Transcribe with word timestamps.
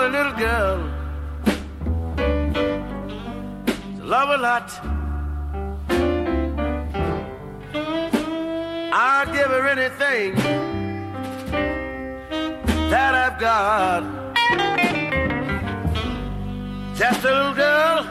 a 0.00 0.08
little 0.08 0.32
girl. 0.32 0.78
To 3.96 4.04
love 4.04 4.30
a 4.30 4.38
lot. 4.38 4.68
I'd 8.92 9.28
give 9.32 9.50
her 9.56 9.68
anything 9.68 10.34
that 12.90 13.14
I've 13.14 13.38
got. 13.38 14.02
Just 16.96 17.24
a 17.24 17.32
little 17.36 17.54
girl. 17.54 18.02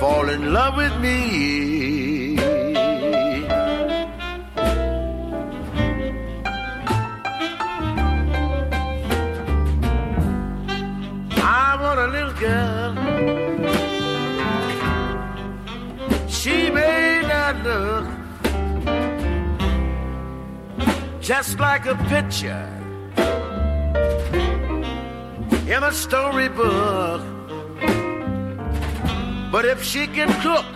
Fall 0.00 0.28
in 0.28 0.52
love 0.52 0.76
with 0.76 0.96
me. 1.00 2.05
just 21.26 21.58
like 21.58 21.86
a 21.86 21.96
picture 22.08 22.70
in 25.66 25.82
a 25.82 25.90
storybook. 25.90 27.20
But 29.50 29.64
if 29.64 29.82
she 29.82 30.06
can 30.06 30.30
cook, 30.40 30.75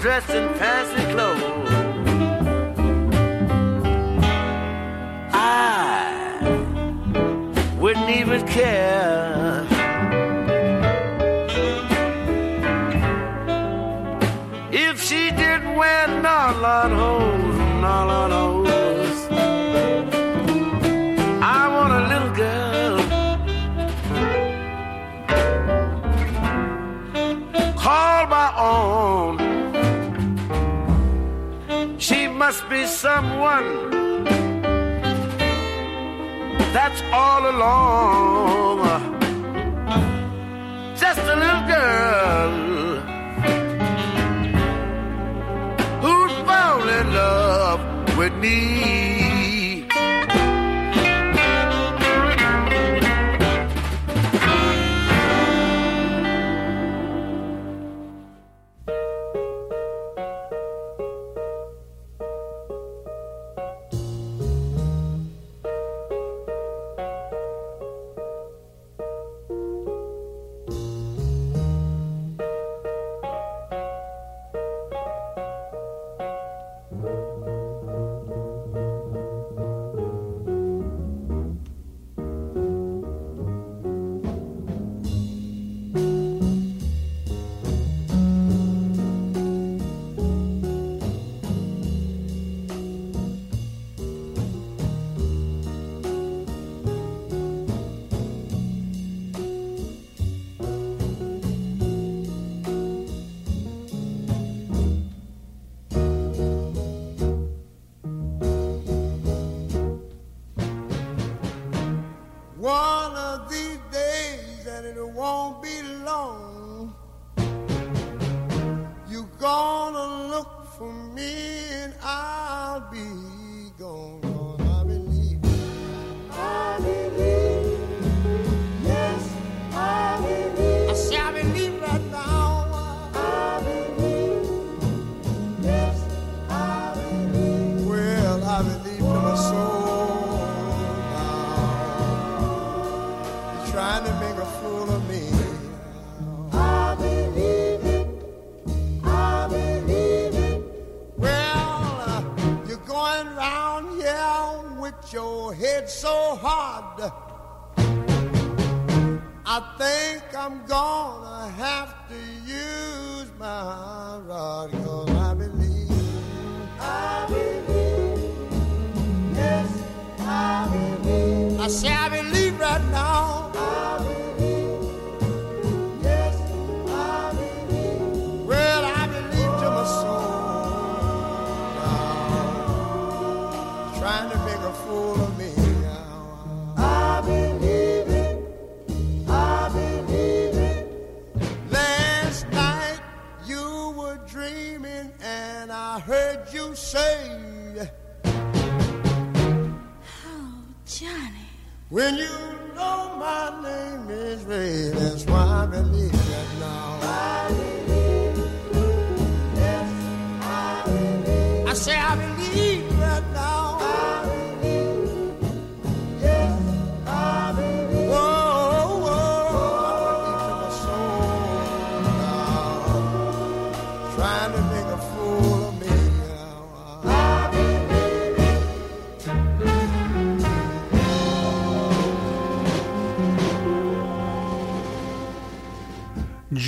dressed 0.00 0.30
in 0.30 0.48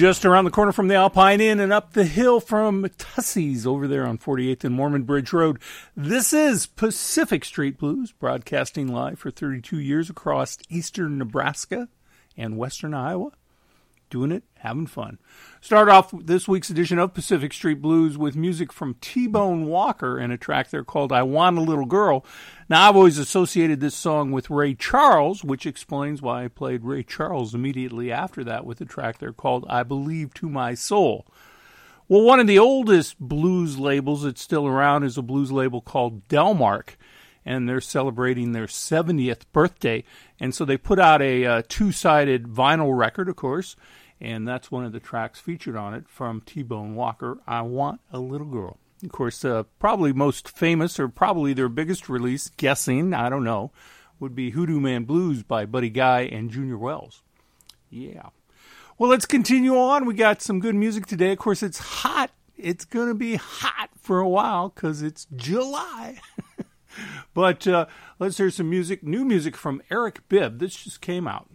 Just 0.02 0.24
around 0.24 0.46
the 0.46 0.50
corner 0.50 0.72
from 0.72 0.88
the 0.88 0.96
Alpine 0.96 1.40
Inn 1.40 1.60
and 1.60 1.72
up 1.72 1.92
the 1.92 2.02
hill 2.04 2.40
from 2.40 2.88
Tussie's 2.98 3.64
over 3.64 3.86
there 3.86 4.04
on 4.04 4.18
48th 4.18 4.64
and 4.64 4.74
Mormon 4.74 5.04
Bridge 5.04 5.32
Road. 5.32 5.60
This 5.96 6.32
is 6.32 6.66
Pacific 6.66 7.44
Street 7.44 7.78
Blues, 7.78 8.10
broadcasting 8.10 8.88
live 8.88 9.20
for 9.20 9.30
32 9.30 9.78
years 9.78 10.10
across 10.10 10.58
eastern 10.68 11.18
Nebraska 11.18 11.88
and 12.36 12.58
western 12.58 12.94
Iowa. 12.94 13.30
Doing 14.12 14.30
it, 14.30 14.42
having 14.58 14.86
fun. 14.86 15.18
Start 15.62 15.88
off 15.88 16.12
this 16.12 16.46
week's 16.46 16.68
edition 16.68 16.98
of 16.98 17.14
Pacific 17.14 17.50
Street 17.54 17.80
Blues 17.80 18.18
with 18.18 18.36
music 18.36 18.70
from 18.70 18.96
T 19.00 19.26
Bone 19.26 19.64
Walker 19.64 20.18
and 20.18 20.30
a 20.30 20.36
track 20.36 20.68
there 20.68 20.84
called 20.84 21.12
I 21.12 21.22
Want 21.22 21.56
a 21.56 21.62
Little 21.62 21.86
Girl. 21.86 22.22
Now, 22.68 22.90
I've 22.90 22.96
always 22.96 23.16
associated 23.16 23.80
this 23.80 23.94
song 23.94 24.30
with 24.30 24.50
Ray 24.50 24.74
Charles, 24.74 25.42
which 25.42 25.64
explains 25.64 26.20
why 26.20 26.44
I 26.44 26.48
played 26.48 26.84
Ray 26.84 27.04
Charles 27.04 27.54
immediately 27.54 28.12
after 28.12 28.44
that 28.44 28.66
with 28.66 28.82
a 28.82 28.84
track 28.84 29.16
there 29.16 29.32
called 29.32 29.64
I 29.66 29.82
Believe 29.82 30.34
to 30.34 30.50
My 30.50 30.74
Soul. 30.74 31.26
Well, 32.06 32.20
one 32.20 32.38
of 32.38 32.46
the 32.46 32.58
oldest 32.58 33.18
blues 33.18 33.78
labels 33.78 34.24
that's 34.24 34.42
still 34.42 34.66
around 34.66 35.04
is 35.04 35.16
a 35.16 35.22
blues 35.22 35.50
label 35.50 35.80
called 35.80 36.28
Delmark, 36.28 36.96
and 37.46 37.66
they're 37.66 37.80
celebrating 37.80 38.52
their 38.52 38.66
70th 38.66 39.44
birthday. 39.54 40.04
And 40.38 40.54
so 40.54 40.66
they 40.66 40.76
put 40.76 40.98
out 40.98 41.22
a 41.22 41.46
uh, 41.46 41.62
two 41.66 41.92
sided 41.92 42.44
vinyl 42.44 42.94
record, 42.94 43.30
of 43.30 43.36
course, 43.36 43.74
and 44.22 44.46
that's 44.46 44.70
one 44.70 44.84
of 44.84 44.92
the 44.92 45.00
tracks 45.00 45.40
featured 45.40 45.76
on 45.76 45.92
it 45.92 46.08
from 46.08 46.40
T 46.40 46.62
Bone 46.62 46.94
Walker 46.94 47.38
I 47.44 47.62
Want 47.62 48.00
a 48.12 48.20
Little 48.20 48.46
Girl. 48.46 48.78
Of 49.02 49.10
course, 49.10 49.44
uh, 49.44 49.64
probably 49.80 50.12
most 50.12 50.48
famous, 50.48 51.00
or 51.00 51.08
probably 51.08 51.52
their 51.52 51.68
biggest 51.68 52.08
release, 52.08 52.48
guessing, 52.56 53.12
I 53.12 53.28
don't 53.28 53.42
know, 53.42 53.72
would 54.20 54.36
be 54.36 54.50
Hoodoo 54.50 54.78
Man 54.78 55.02
Blues 55.02 55.42
by 55.42 55.66
Buddy 55.66 55.90
Guy 55.90 56.20
and 56.20 56.50
Junior 56.50 56.78
Wells. 56.78 57.22
Yeah. 57.90 58.28
Well, 58.96 59.10
let's 59.10 59.26
continue 59.26 59.76
on. 59.76 60.04
We 60.06 60.14
got 60.14 60.40
some 60.40 60.60
good 60.60 60.76
music 60.76 61.06
today. 61.06 61.32
Of 61.32 61.38
course, 61.38 61.64
it's 61.64 61.78
hot. 61.78 62.30
It's 62.56 62.84
going 62.84 63.08
to 63.08 63.14
be 63.14 63.34
hot 63.34 63.90
for 64.00 64.20
a 64.20 64.28
while 64.28 64.68
because 64.68 65.02
it's 65.02 65.26
July. 65.34 66.20
but 67.34 67.66
uh, 67.66 67.86
let's 68.20 68.38
hear 68.38 68.50
some 68.50 68.70
music, 68.70 69.02
new 69.02 69.24
music 69.24 69.56
from 69.56 69.82
Eric 69.90 70.20
Bibb. 70.28 70.60
This 70.60 70.76
just 70.76 71.00
came 71.00 71.26
out. 71.26 71.48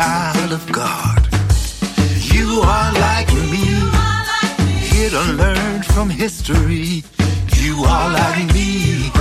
child 0.00 0.52
of 0.52 0.64
God. 0.72 1.22
You 2.34 2.62
are 2.64 2.92
like 3.06 3.30
me, 3.52 3.66
here 4.92 5.10
to 5.10 5.24
learn 5.42 5.82
from 5.82 6.08
history. 6.08 7.04
You 7.58 7.74
are 7.84 8.10
like 8.10 8.46
me 8.54 9.19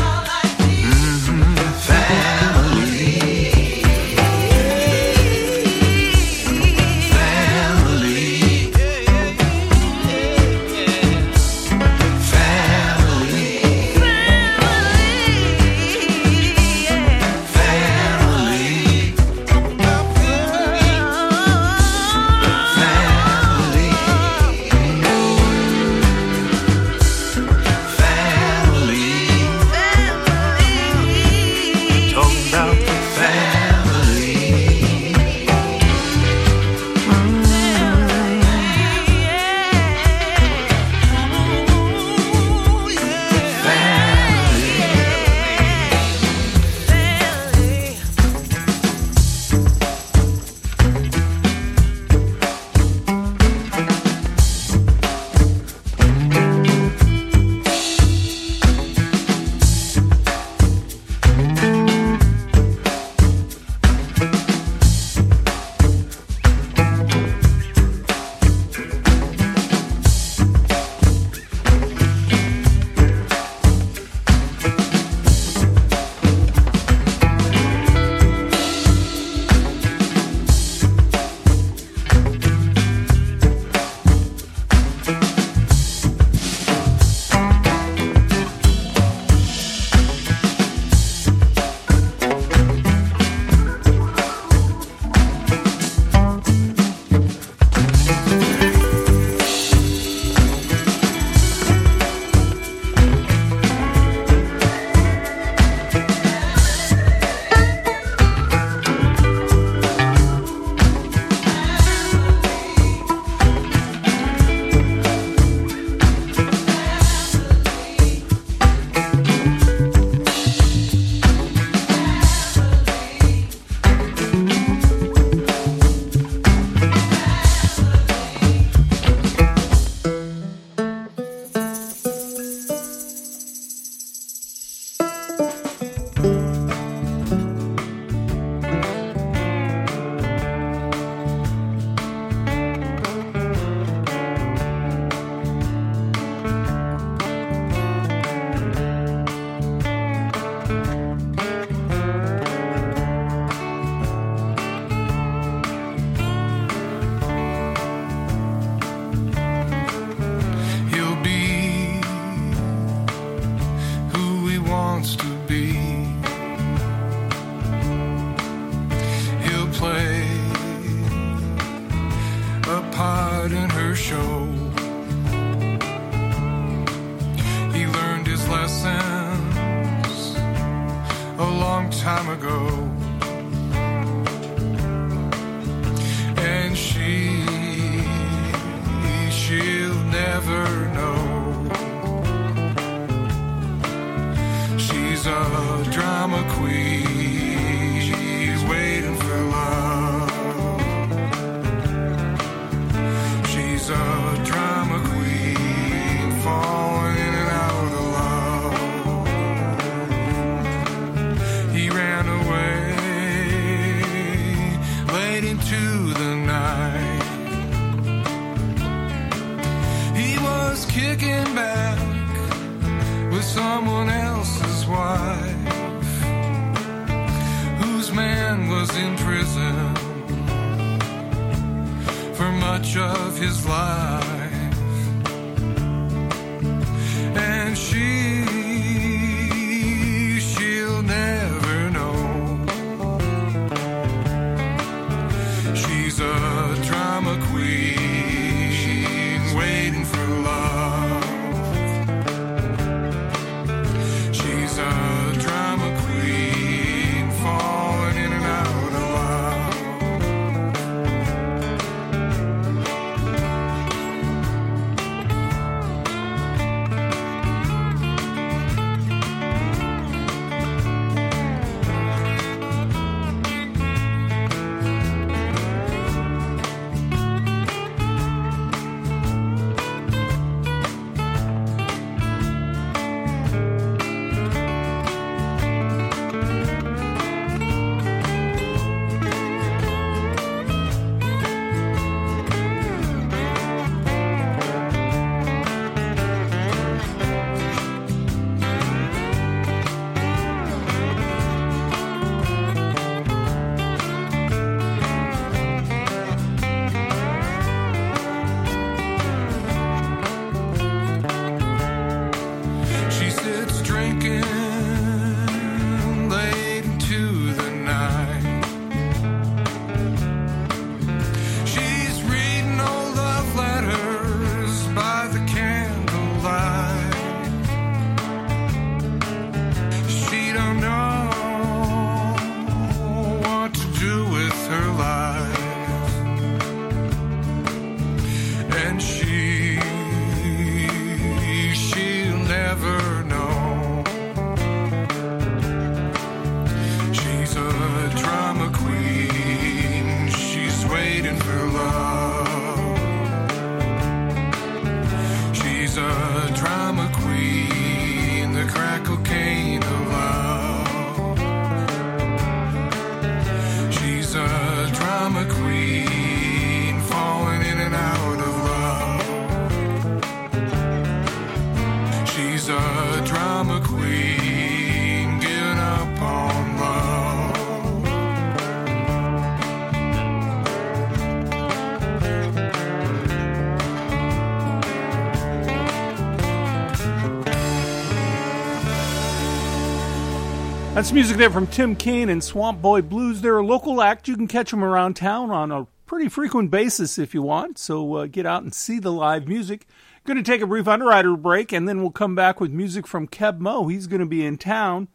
Music 391.11 391.37
there 391.37 391.50
from 391.50 391.65
Tim 391.65 391.95
Koehm 391.95 392.29
and 392.29 392.43
Swamp 392.43 392.81
Boy 392.81 393.01
Blues. 393.01 393.41
They're 393.41 393.57
a 393.57 393.65
local 393.65 394.01
act. 394.01 394.27
You 394.27 394.35
can 394.35 394.48
catch 394.48 394.69
them 394.69 394.83
around 394.83 395.15
town 395.15 395.50
on 395.50 395.72
a 395.72 395.87
pretty 396.05 396.29
frequent 396.29 396.69
basis 396.69 397.17
if 397.17 397.33
you 397.33 397.41
want. 397.41 397.79
So 397.79 398.13
uh, 398.15 398.25
get 398.27 398.45
out 398.45 398.61
and 398.61 398.74
see 398.74 399.00
the 399.00 399.11
live 399.11 399.48
music. 399.48 399.87
Going 400.24 400.37
to 400.37 400.43
take 400.43 400.61
a 400.61 400.67
brief 400.67 400.87
underwriter 400.87 401.35
break, 401.35 401.72
and 401.72 401.89
then 401.89 402.01
we'll 402.01 402.11
come 402.11 402.35
back 402.35 402.59
with 402.59 402.72
music 402.72 403.07
from 403.07 403.27
Keb 403.27 403.59
Mo. 403.59 403.87
He's 403.87 404.07
going 404.07 404.19
to 404.19 404.27
be 404.27 404.45
in 404.45 404.57
town. 404.57 405.07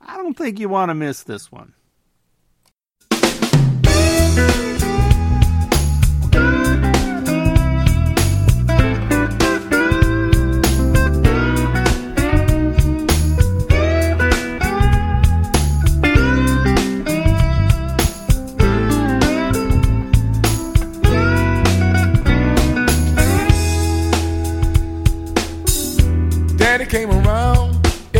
I 0.00 0.16
don't 0.18 0.36
think 0.36 0.60
you 0.60 0.68
want 0.68 0.90
to 0.90 0.94
miss 0.94 1.22
this 1.22 1.50
one. 1.50 1.72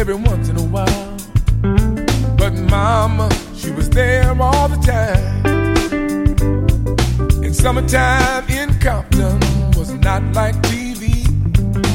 Every 0.00 0.14
once 0.14 0.48
in 0.48 0.56
a 0.56 0.62
while. 0.62 1.16
But 2.38 2.54
mama, 2.70 3.28
she 3.54 3.70
was 3.70 3.90
there 3.90 4.34
all 4.40 4.66
the 4.66 4.78
time. 4.78 5.44
In 7.44 7.52
summertime 7.52 8.48
in 8.48 8.78
Compton 8.78 9.38
was 9.76 9.92
not 9.92 10.22
like 10.32 10.54
TV, 10.62 11.26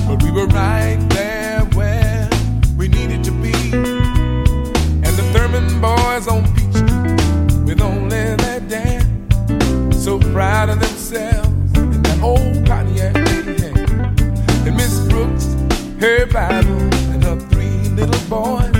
but 0.08 0.22
we 0.22 0.30
were 0.30 0.46
right 0.46 1.04
there 1.10 1.62
where 1.74 2.30
we 2.78 2.90
needed 2.90 3.24
to 3.24 3.32
be. 3.32 3.56
And 3.74 5.14
the 5.20 5.26
Thurman 5.34 5.82
boys 5.82 6.28
on 6.28 6.46
Street 6.54 7.66
with 7.66 7.82
only 7.82 8.36
their 8.36 8.60
dad, 8.60 9.04
so 9.92 10.20
proud 10.20 10.70
of 10.70 10.80
themselves 10.80 11.50
in 11.76 12.04
that 12.04 12.22
old 12.22 12.68
Pontiac. 12.68 13.16
And 13.16 14.76
Miss 14.76 15.00
Brooks, 15.08 15.56
her 16.00 16.28
Bible, 16.28 17.05
boys 18.30 18.76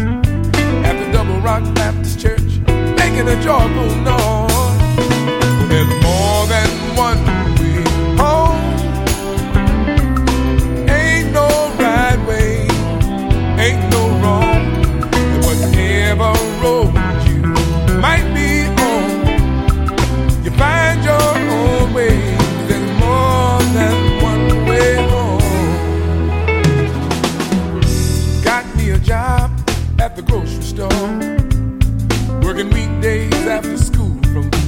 at 0.84 0.94
the 0.98 1.12
Double 1.12 1.40
Rock 1.42 1.64
Baptist 1.76 2.20
Church, 2.20 2.60
making 2.98 3.28
a 3.28 3.42
joyful 3.42 3.96
noise. 4.02 4.50
There's 5.70 5.88
more 6.04 6.48
than 6.48 6.70
one 6.96 7.35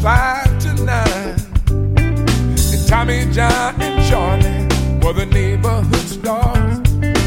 five 0.07 0.57
to 0.59 0.73
nine. 0.85 1.35
And 1.67 2.87
Tommy, 2.87 3.25
John, 3.33 3.75
and 3.81 3.97
Charlie 4.09 4.63
were 5.03 5.11
the 5.11 5.25
neighborhood 5.25 6.07
stars 6.17 6.77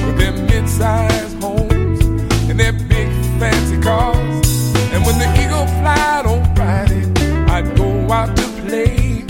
with 0.04 0.16
their 0.16 0.32
mid-sized 0.32 1.42
homes 1.42 2.00
and 2.48 2.58
their 2.58 2.72
big 2.72 3.08
fancy 3.38 3.78
cars. 3.82 4.46
And 4.94 5.04
when 5.04 5.18
the 5.18 5.28
eagle 5.42 5.66
flied 5.80 6.24
on 6.24 6.40
Friday, 6.56 7.04
I'd 7.52 7.76
go 7.76 7.90
out 8.10 8.34
to 8.34 8.46
play, 8.62 9.26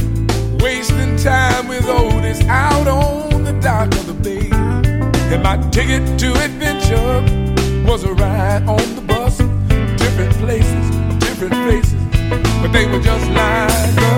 wasting 0.62 1.16
time 1.16 1.66
with 1.66 1.86
Otis 1.88 2.40
out 2.46 2.86
on 2.86 3.42
the 3.42 3.54
dock 3.60 3.88
of 4.00 4.06
the 4.06 4.14
bay. 4.26 4.48
And 5.32 5.42
my 5.42 5.56
ticket 5.70 6.04
to 6.20 6.28
adventure 6.46 7.18
was 7.84 8.04
a 8.04 8.12
ride 8.14 8.62
on 8.68 8.86
the 8.94 9.02
bus. 9.08 9.38
Different 10.02 10.34
places, 10.34 10.86
different 11.18 11.54
faces, 11.66 11.89
but 12.72 12.78
they 12.78 12.86
were 12.86 13.00
just 13.00 13.30
like 13.30 14.09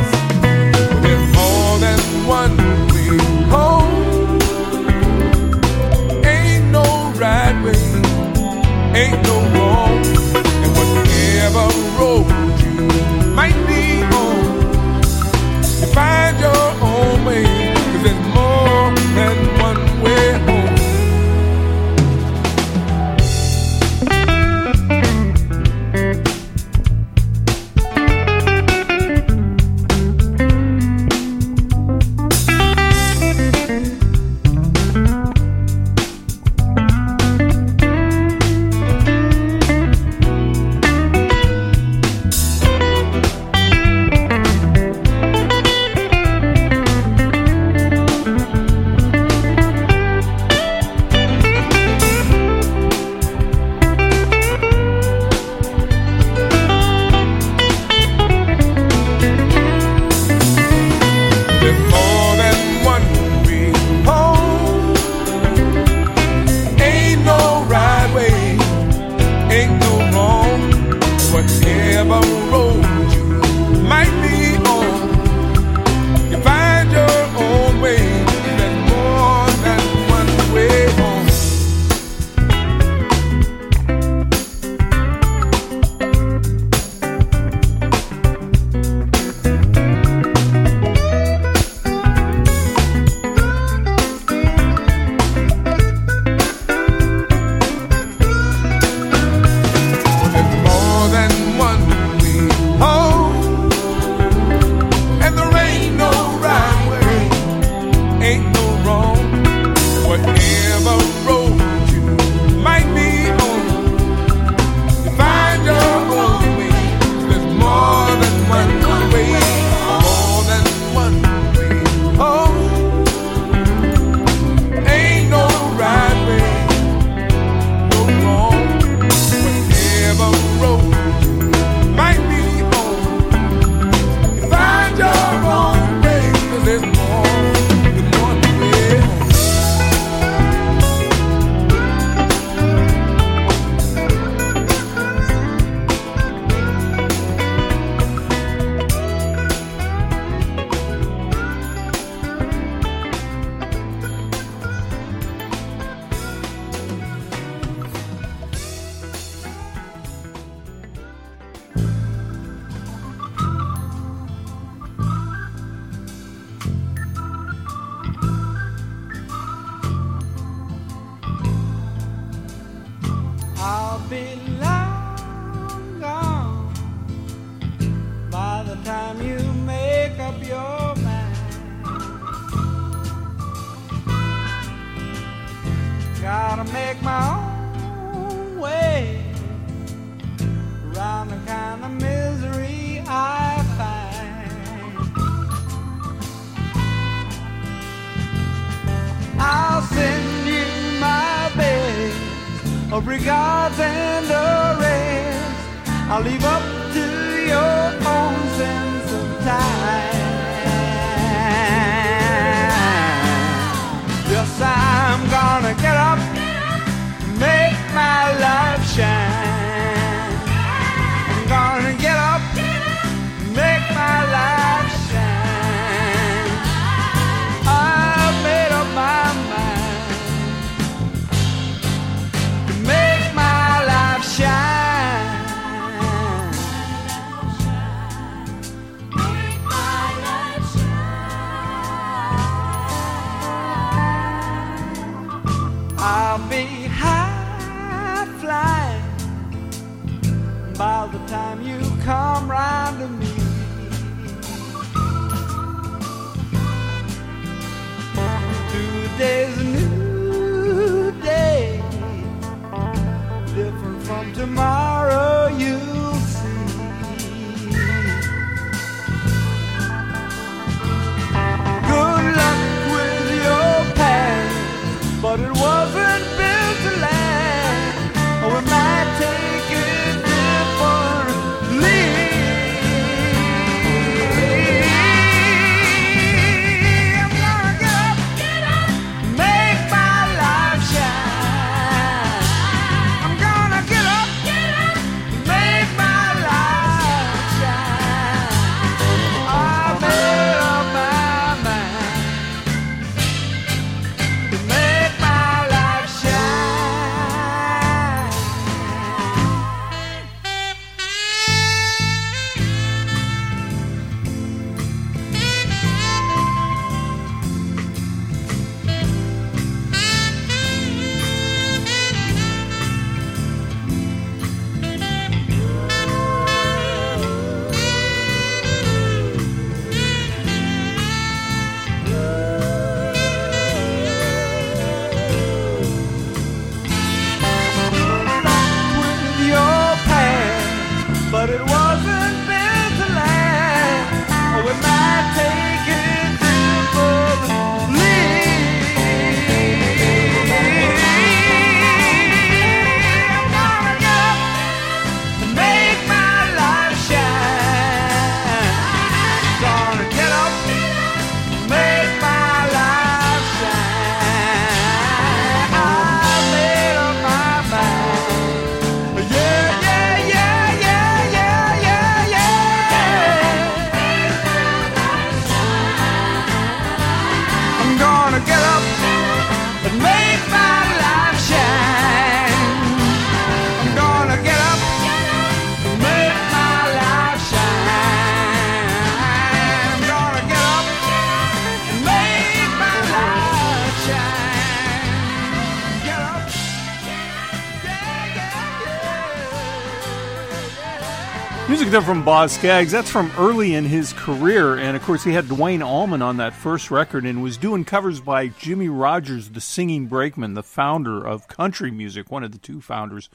from 402.12 402.26
Boz 402.26 402.52
Scaggs. 402.52 402.92
That's 402.92 403.10
from 403.10 403.32
early 403.38 403.72
in 403.74 403.86
his 403.86 404.12
career, 404.12 404.76
and 404.76 404.94
of 404.98 405.02
course 405.02 405.24
he 405.24 405.32
had 405.32 405.48
Duane 405.48 405.82
Allman 405.82 406.20
on 406.20 406.36
that 406.36 406.52
first 406.52 406.90
record, 406.90 407.24
and 407.24 407.42
was 407.42 407.56
doing 407.56 407.86
covers 407.86 408.20
by 408.20 408.48
Jimmie 408.48 408.90
Rodgers, 408.90 409.48
the 409.48 409.62
singing 409.62 410.08
brakeman, 410.08 410.52
the 410.52 410.62
founder 410.62 411.26
of 411.26 411.48
country 411.48 411.90
music, 411.90 412.30
one 412.30 412.44
of 412.44 412.52
the 412.52 412.58
two 412.58 412.82
founders, 412.82 413.30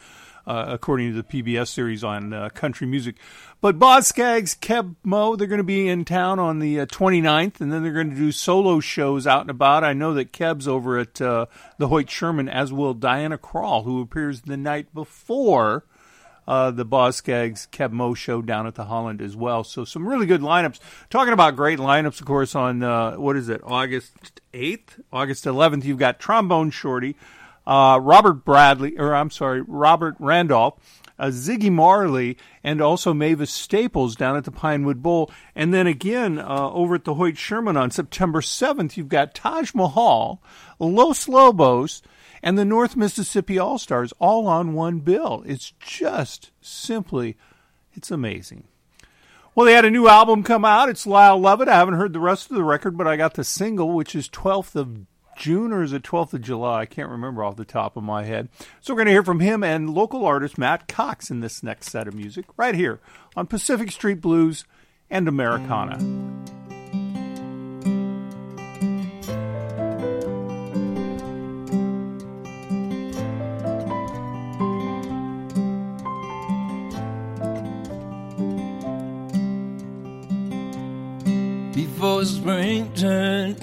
uh, 0.45 0.65
according 0.67 1.11
to 1.11 1.19
the 1.19 1.23
PBS 1.23 1.69
series 1.69 2.03
on 2.03 2.33
uh, 2.33 2.49
country 2.49 2.85
music. 2.85 3.15
But 3.61 3.79
Boz 3.79 4.05
Scaggs, 4.05 4.53
Keb 4.53 4.95
Mo, 5.03 5.35
they're 5.35 5.47
going 5.47 5.57
to 5.57 5.63
be 5.63 5.87
in 5.87 6.05
town 6.05 6.37
on 6.37 6.59
the 6.59 6.81
uh, 6.81 6.85
29th, 6.85 7.59
and 7.59 7.73
then 7.73 7.81
they're 7.81 7.91
going 7.91 8.11
to 8.11 8.15
do 8.15 8.31
solo 8.31 8.79
shows 8.79 9.25
out 9.25 9.41
and 9.41 9.49
about. 9.49 9.83
I 9.83 9.93
know 9.93 10.13
that 10.13 10.31
Keb's 10.31 10.67
over 10.67 10.99
at 10.99 11.19
uh, 11.19 11.47
the 11.79 11.87
Hoyt 11.87 12.11
Sherman, 12.11 12.47
as 12.47 12.71
will 12.71 12.93
Diana 12.93 13.39
Krall, 13.39 13.85
who 13.85 14.01
appears 14.01 14.41
the 14.41 14.55
night 14.55 14.93
before 14.93 15.83
uh, 16.47 16.71
the 16.71 16.85
Boz 16.85 17.17
Scaggs 17.17 17.67
Keb 17.71 17.91
Mo 17.91 18.13
show 18.13 18.41
down 18.41 18.67
at 18.67 18.75
the 18.75 18.85
Holland 18.85 19.21
as 19.21 19.35
well. 19.35 19.63
So 19.63 19.83
some 19.83 20.07
really 20.07 20.25
good 20.25 20.41
lineups. 20.41 20.79
Talking 21.09 21.33
about 21.33 21.55
great 21.55 21.79
lineups, 21.79 22.19
of 22.19 22.25
course, 22.25 22.55
on 22.55 22.83
uh, 22.83 23.15
what 23.15 23.35
is 23.35 23.49
it, 23.49 23.61
August 23.63 24.41
8th, 24.53 25.01
August 25.11 25.45
11th, 25.45 25.83
you've 25.83 25.99
got 25.99 26.19
Trombone 26.19 26.71
Shorty, 26.71 27.15
uh, 27.65 27.99
Robert 28.01 28.45
Bradley, 28.45 28.97
or 28.97 29.13
I'm 29.13 29.29
sorry, 29.29 29.61
Robert 29.61 30.15
Randolph, 30.19 30.75
uh, 31.19 31.27
Ziggy 31.27 31.71
Marley, 31.71 32.37
and 32.63 32.81
also 32.81 33.13
Mavis 33.13 33.51
Staples 33.51 34.15
down 34.15 34.37
at 34.37 34.45
the 34.45 34.51
Pinewood 34.51 35.03
Bowl. 35.03 35.29
And 35.53 35.73
then 35.73 35.87
again, 35.87 36.39
uh, 36.39 36.71
over 36.71 36.95
at 36.95 37.03
the 37.03 37.15
Hoyt 37.15 37.37
Sherman 37.37 37.75
on 37.75 37.91
September 37.91 38.39
7th, 38.39 38.95
you've 38.95 39.09
got 39.09 39.33
Taj 39.33 39.73
Mahal, 39.73 40.41
Los 40.79 41.27
Lobos, 41.27 42.01
and 42.41 42.57
the 42.57 42.65
North 42.65 42.95
Mississippi 42.95 43.57
All 43.59 43.77
Stars 43.77 44.13
all 44.19 44.47
on 44.47 44.73
one 44.73 44.99
bill. 44.99 45.43
It's 45.45 45.73
just 45.79 46.51
simply, 46.61 47.37
it's 47.93 48.11
amazing. 48.11 48.65
Well, 49.55 49.65
they 49.65 49.73
had 49.73 49.85
a 49.85 49.91
new 49.91 50.07
album 50.07 50.43
come 50.43 50.63
out. 50.63 50.89
It's 50.89 51.07
Lyle 51.07 51.39
Lovett. 51.39 51.67
I 51.67 51.75
haven't 51.75 51.95
heard 51.95 52.13
the 52.13 52.19
rest 52.19 52.51
of 52.51 52.55
the 52.55 52.63
record, 52.63 52.95
but 52.95 53.07
I 53.07 53.17
got 53.17 53.33
the 53.33 53.43
single, 53.43 53.91
which 53.91 54.13
is 54.13 54.29
12th 54.29 54.75
of 54.75 55.07
June 55.37 55.71
or 55.71 55.83
is 55.83 55.93
it 55.93 56.03
12th 56.03 56.33
of 56.33 56.41
July? 56.41 56.81
I 56.81 56.85
can't 56.85 57.09
remember 57.09 57.43
off 57.43 57.55
the 57.55 57.65
top 57.65 57.95
of 57.95 58.03
my 58.03 58.23
head. 58.23 58.49
So 58.81 58.93
we're 58.93 58.97
going 58.97 59.07
to 59.07 59.13
hear 59.13 59.23
from 59.23 59.39
him 59.39 59.63
and 59.63 59.89
local 59.89 60.25
artist 60.25 60.57
Matt 60.57 60.87
Cox 60.87 61.29
in 61.29 61.39
this 61.39 61.63
next 61.63 61.89
set 61.89 62.07
of 62.07 62.13
music 62.13 62.45
right 62.57 62.75
here 62.75 62.99
on 63.35 63.47
Pacific 63.47 63.91
Street 63.91 64.21
Blues 64.21 64.65
and 65.09 65.27
Americana. 65.27 65.97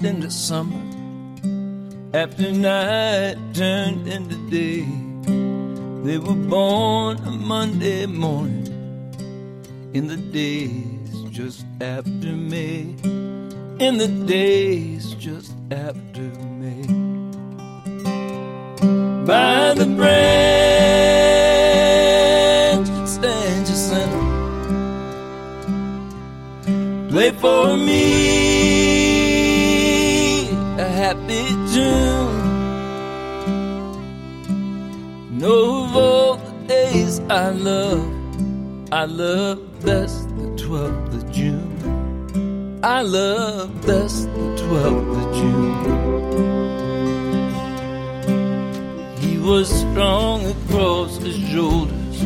Into 0.03 0.31
summer, 0.31 0.81
after 2.15 2.51
night 2.51 3.37
turned 3.53 4.09
into 4.09 4.37
day, 4.51 4.87
they 6.05 6.19
were 6.19 6.49
born 6.49 7.19
a 7.19 7.31
Monday 7.31 8.07
morning 8.07 8.69
in 9.93 10.07
the 10.07 10.17
days 10.17 11.23
just 11.31 11.67
after 11.81 12.33
May. 12.55 12.95
In 13.81 13.99
the 13.99 14.09
days 14.27 14.94
I 39.05 39.07
love 39.07 39.61
best 39.85 40.31
the 40.31 40.49
12th 40.65 41.13
of 41.13 41.31
June. 41.31 42.81
I 42.83 43.03
love 43.03 43.69
best 43.87 44.33
the 44.33 44.57
12th 44.65 45.17
of 45.21 45.27
June. 45.37 45.75
He 49.21 49.37
was 49.37 49.69
strong 49.69 50.47
across 50.47 51.19
his 51.19 51.37
shoulders. 51.37 52.17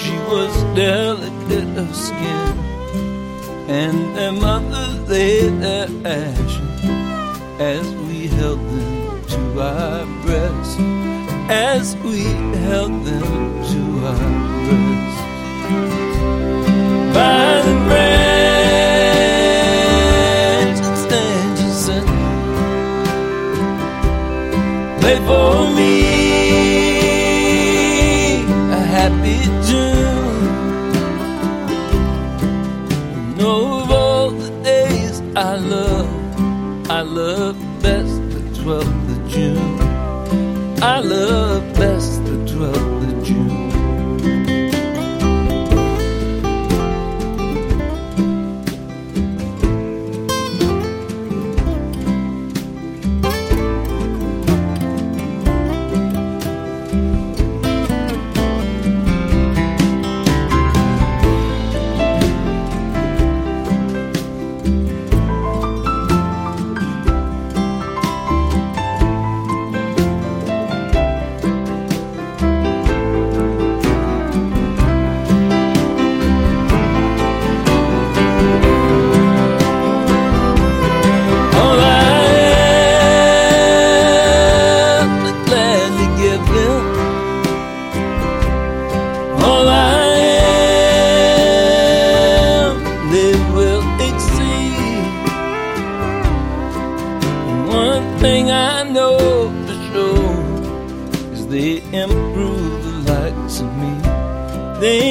She 0.00 0.16
was 0.32 0.50
delicate 0.74 1.76
of 1.76 1.94
skin 1.94 2.56
and 3.68 4.16
their 4.16 4.32
mother 4.32 4.88
laid 5.08 5.60
their 5.60 5.88
ashes 6.06 6.41
By 17.92 18.21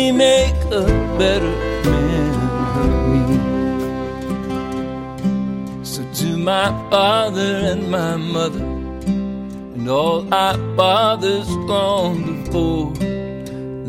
Make 0.09 0.55
a 0.71 0.83
better 1.17 1.55
man 1.85 2.33
of 2.81 2.91
me. 3.11 3.23
So 5.85 6.01
to 6.21 6.37
my 6.37 6.67
father 6.89 7.51
and 7.71 7.89
my 7.89 8.15
mother, 8.17 8.65
and 9.75 9.87
all 9.87 10.31
our 10.33 10.57
fathers 10.75 11.49
long 11.49 12.43
before, 12.43 12.93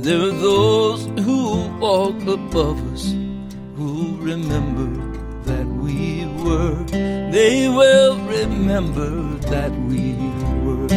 there 0.05 0.21
are 0.21 0.39
those 0.51 1.07
who 1.25 1.67
walk 1.79 2.21
above 2.27 2.79
us, 2.93 3.05
who 3.77 4.17
remember 4.21 4.91
that 5.45 5.67
we 5.67 6.27
were. 6.45 6.77
They 7.33 7.69
will 7.69 8.19
remember 8.19 9.11
that 9.51 9.73
we 9.89 10.15
were. 10.65 10.89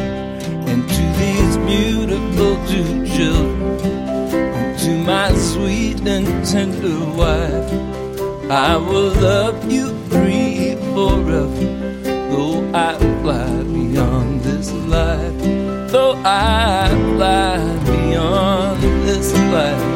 And 0.69 0.87
to 0.87 1.03
these 1.21 1.57
beautiful 1.71 2.57
two 2.67 3.05
children, 3.15 4.14
to 4.85 4.91
my 4.99 5.33
sweet 5.33 5.99
and 6.05 6.27
tender 6.45 6.99
wife, 7.17 7.71
I 8.51 8.77
will 8.77 9.09
love 9.15 9.71
you 9.71 9.97
free 10.09 10.75
forever, 10.93 11.47
though 12.29 12.69
I 12.71 12.95
fly 13.23 13.63
beyond 13.63 14.41
this 14.41 14.71
life. 14.71 15.39
Though 15.91 16.21
I 16.23 16.89
fly 17.15 17.57
beyond 17.87 18.83
this 19.07 19.33
life. 19.33 19.94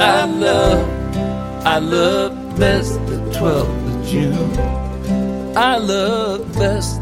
I 0.00 0.26
love, 0.26 0.88
I 1.66 1.78
love 1.78 2.56
best 2.56 2.94
the 3.06 3.16
12th 3.36 4.00
of 4.00 4.06
June. 4.06 5.56
I 5.56 5.76
love 5.76 6.54
best 6.54 6.97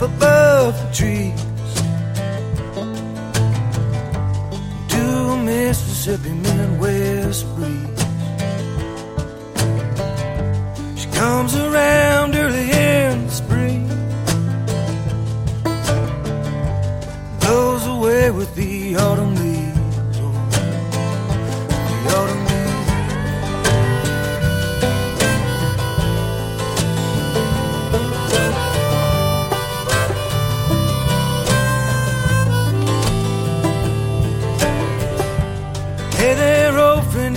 up 0.00 0.02
above. 0.02 0.37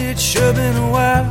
it 0.03 0.19
sure 0.19 0.53
been 0.53 0.75
a 0.75 0.89
while. 0.89 1.27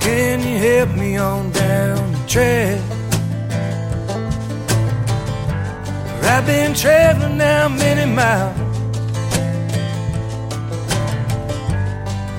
Can 0.00 0.40
you 0.40 0.56
help 0.58 0.90
me 0.96 1.16
on 1.16 1.50
down 1.50 2.12
the 2.12 2.24
trail? 2.26 2.82
I've 6.32 6.46
been 6.46 6.74
traveling 6.74 7.36
now 7.36 7.68
many 7.68 8.06
miles. 8.10 8.56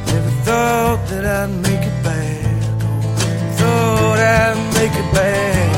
Never 0.07 0.31
thought 0.45 1.01
that 1.09 1.25
I'd 1.25 1.49
make 1.67 1.83
it 1.91 2.03
back. 2.03 2.43
Thought 3.57 4.19
I'd 4.19 4.73
make 4.75 4.95
it 5.03 5.13
back. 5.13 5.72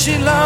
she 0.00 0.16
loves 0.16 0.39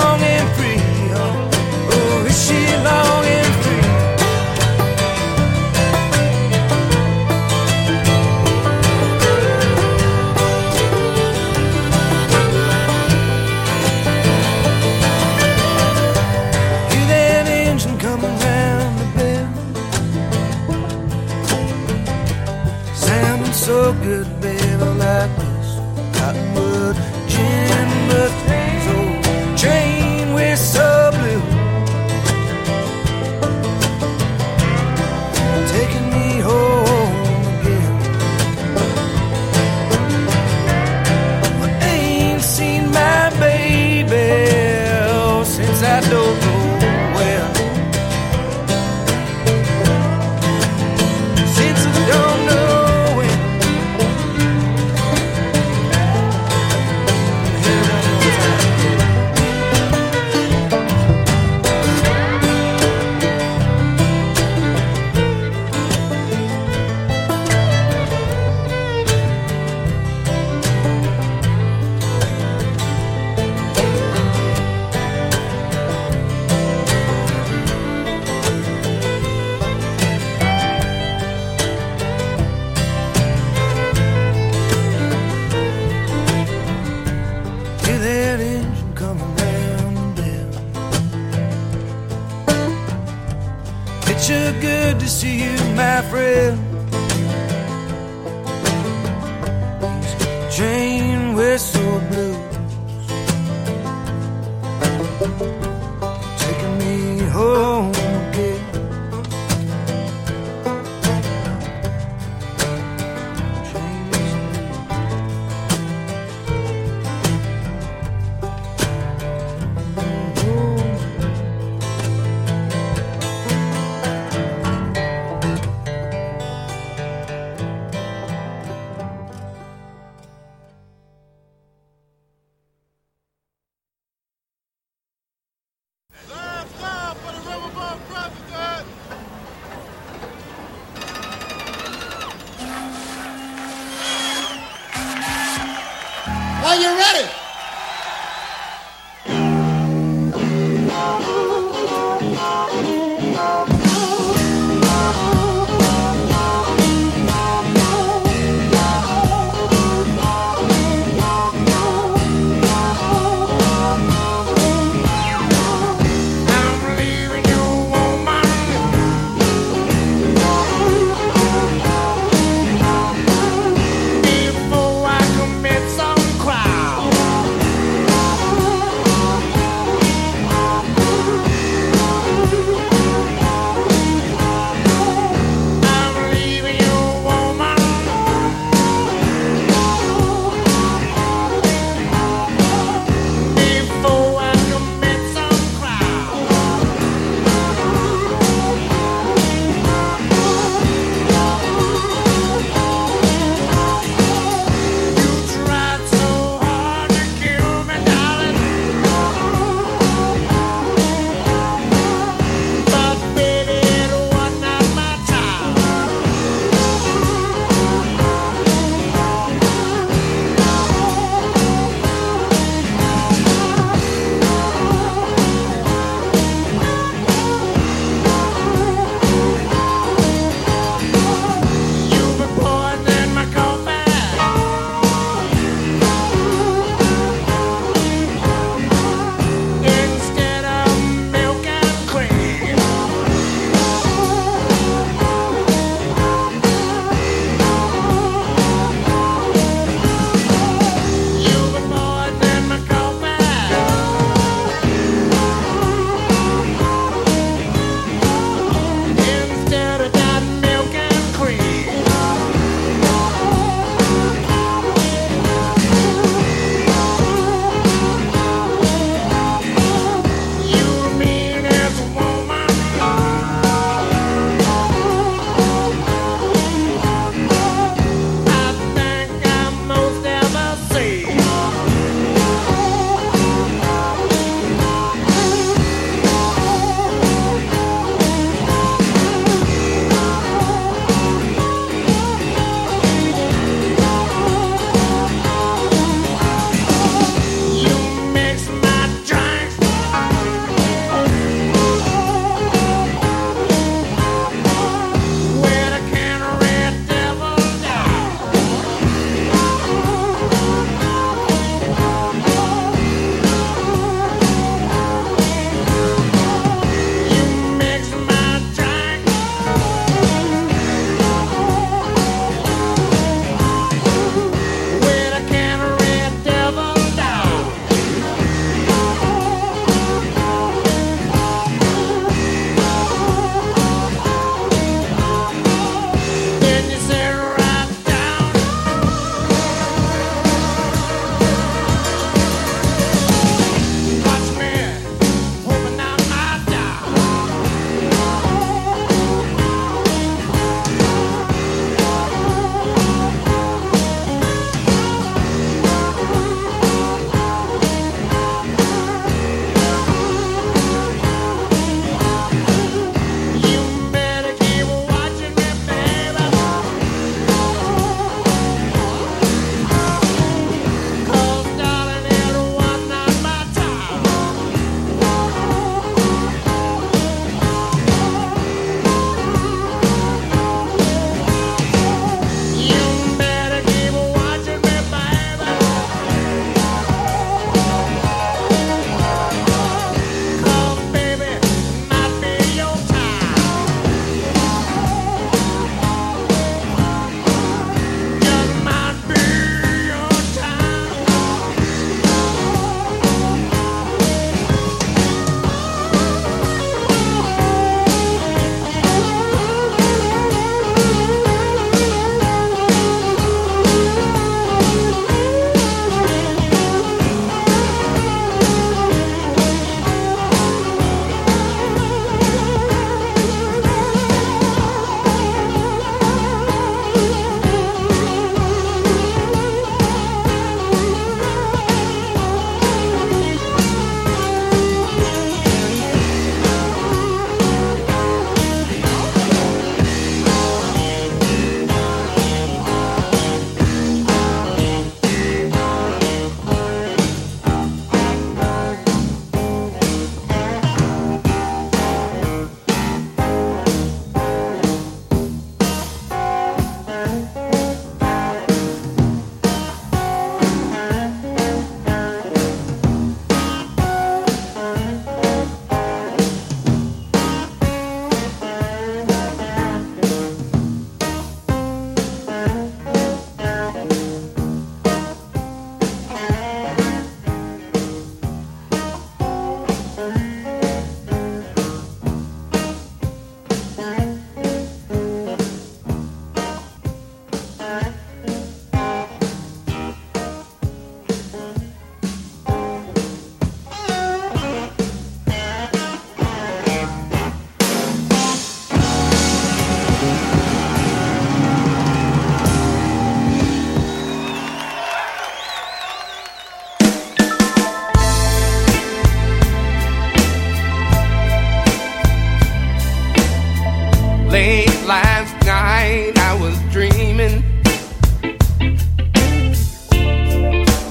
Late 514.54 515.04
last 515.04 515.52
night 515.66 516.38
I 516.38 516.54
was 516.60 516.78
dreaming. 516.92 517.64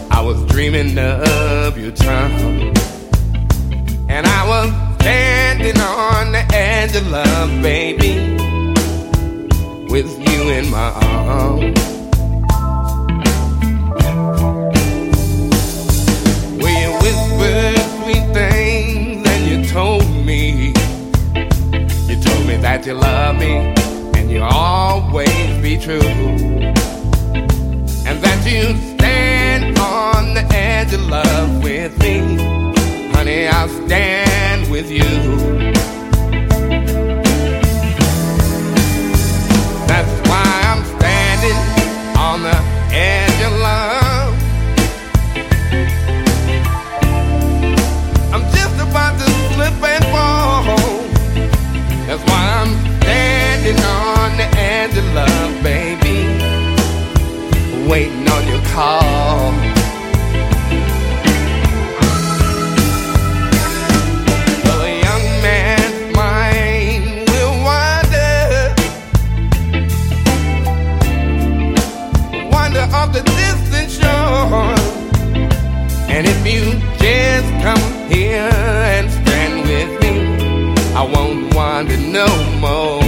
I 0.09 0.21
was 0.21 0.41
dreaming 0.45 0.97
of 0.97 1.77
your 1.77 1.91
charm. 1.91 2.31
And 4.07 4.25
I 4.25 4.47
was 4.47 4.69
standing 5.01 5.77
on 5.77 6.31
the 6.31 6.45
edge 6.55 6.95
of 6.95 7.05
love, 7.11 7.61
baby, 7.61 8.13
with 9.91 10.09
you 10.25 10.49
in 10.49 10.71
my 10.71 10.91
arms. 11.03 11.92
That 22.83 22.89
you 22.89 22.99
love 22.99 23.37
me 23.37 23.73
and 24.19 24.29
you 24.29 24.41
always 24.43 25.61
be 25.61 25.77
true. 25.77 26.01
And 28.05 28.21
that 28.21 28.45
you 28.45 28.75
stand 28.95 29.77
on 29.79 30.33
the 30.33 30.45
edge 30.53 30.93
of 30.93 31.01
love 31.07 31.63
with 31.63 31.97
me. 31.99 32.19
Honey, 33.13 33.47
I'll 33.47 33.69
stand 33.69 34.69
with 34.69 34.91
you. 34.91 35.03
That's 39.87 40.27
why 40.27 40.45
I'm 40.69 40.83
standing 40.99 42.17
on 42.17 42.41
the 42.43 42.57
edge 42.93 43.41
of 43.45 43.59
love. 43.59 44.02
Waiting 57.93 58.27
on 58.27 58.47
your 58.47 58.63
call. 58.73 59.53
A 64.65 64.99
young 65.05 65.25
man's 65.45 66.15
mind 66.15 67.29
will 67.29 67.55
wander, 67.69 68.73
wander 72.49 72.85
off 72.97 73.13
the 73.13 73.21
distant 73.37 73.91
shore. 73.91 74.75
And 76.09 76.25
if 76.25 76.47
you 76.47 76.63
just 76.97 77.47
come 77.61 77.83
here 78.09 78.49
and 78.95 79.11
stand 79.11 79.67
with 79.69 80.01
me, 80.01 80.13
I 80.95 81.03
won't 81.03 81.53
wander 81.53 81.97
no 81.97 82.27
more. 82.59 83.02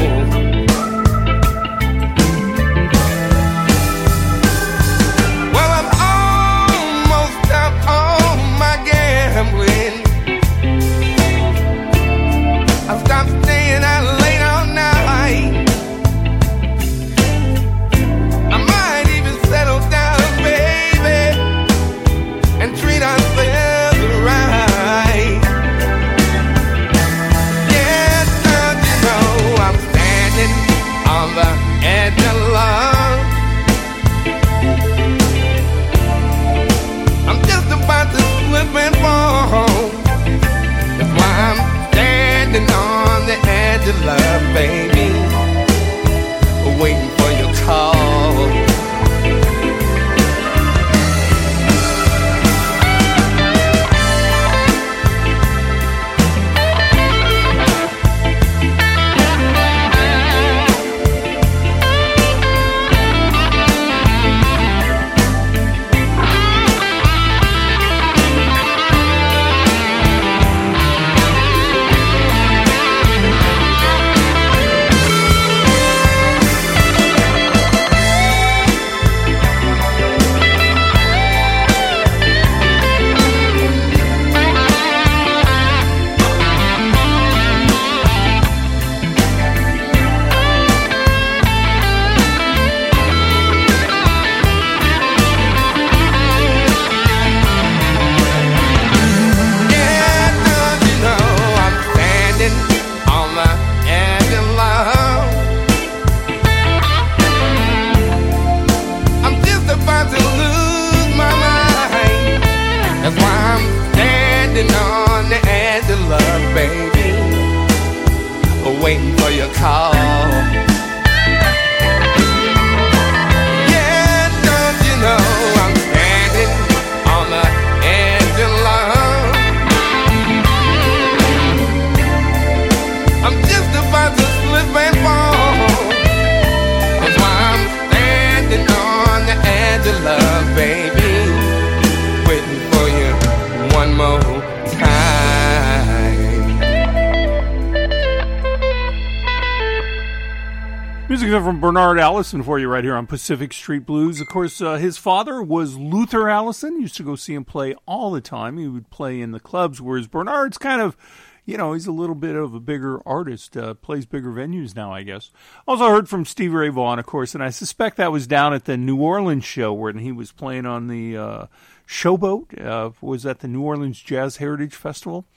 Allison 152.26 152.42
for 152.42 152.58
you 152.58 152.68
right 152.68 152.84
here 152.84 152.96
on 152.96 153.06
Pacific 153.06 153.54
Street 153.54 153.86
Blues. 153.86 154.20
Of 154.20 154.28
course, 154.30 154.60
uh, 154.60 154.78
his 154.78 154.98
father 154.98 155.44
was 155.44 155.78
Luther 155.78 156.28
Allison. 156.28 156.82
Used 156.82 156.98
to 156.98 157.04
go 157.04 157.16
see 157.16 157.36
him 157.36 157.46
play 157.46 157.76
all 157.86 158.10
the 158.10 158.20
time. 158.20 158.58
He 158.58 158.68
would 158.68 158.90
play 158.90 159.22
in 159.22 159.30
the 159.30 159.40
clubs, 159.40 159.80
whereas 159.80 160.08
Bernard's 160.08 160.58
kind 160.58 160.82
of, 160.82 160.98
you 161.46 161.56
know, 161.56 161.74
he's 161.74 161.86
a 161.86 161.92
little 161.92 162.16
bit 162.16 162.36
of 162.36 162.56
a 162.56 162.60
bigger 162.60 163.00
artist, 163.08 163.56
uh, 163.56 163.76
plays 163.76 164.08
bigger 164.08 164.32
venues 164.32 164.76
now, 164.76 164.92
I 164.92 165.04
guess. 165.04 165.30
Also 165.68 165.88
heard 165.88 166.10
from 166.10 166.26
Stevie 166.26 166.56
Ray 166.56 166.70
Vaughan, 166.70 166.98
of 166.98 167.06
course, 167.06 167.36
and 167.36 167.44
I 167.44 167.52
suspect 167.52 167.98
that 167.98 168.12
was 168.12 168.26
down 168.26 168.56
at 168.56 168.66
the 168.66 168.76
New 168.76 169.00
Orleans 169.00 169.46
show 169.46 169.72
where 169.72 169.94
he 169.94 170.12
was 170.12 170.32
playing 170.32 170.66
on 170.66 170.88
the 170.88 171.16
uh, 171.16 171.46
Showboat. 171.88 172.60
Uh, 172.60 172.90
was 173.02 173.28
at 173.28 173.42
the 173.42 173.48
New 173.48 173.62
Orleans 173.62 174.02
Jazz 174.02 174.38
Heritage 174.38 174.74
Festival. 174.74 175.28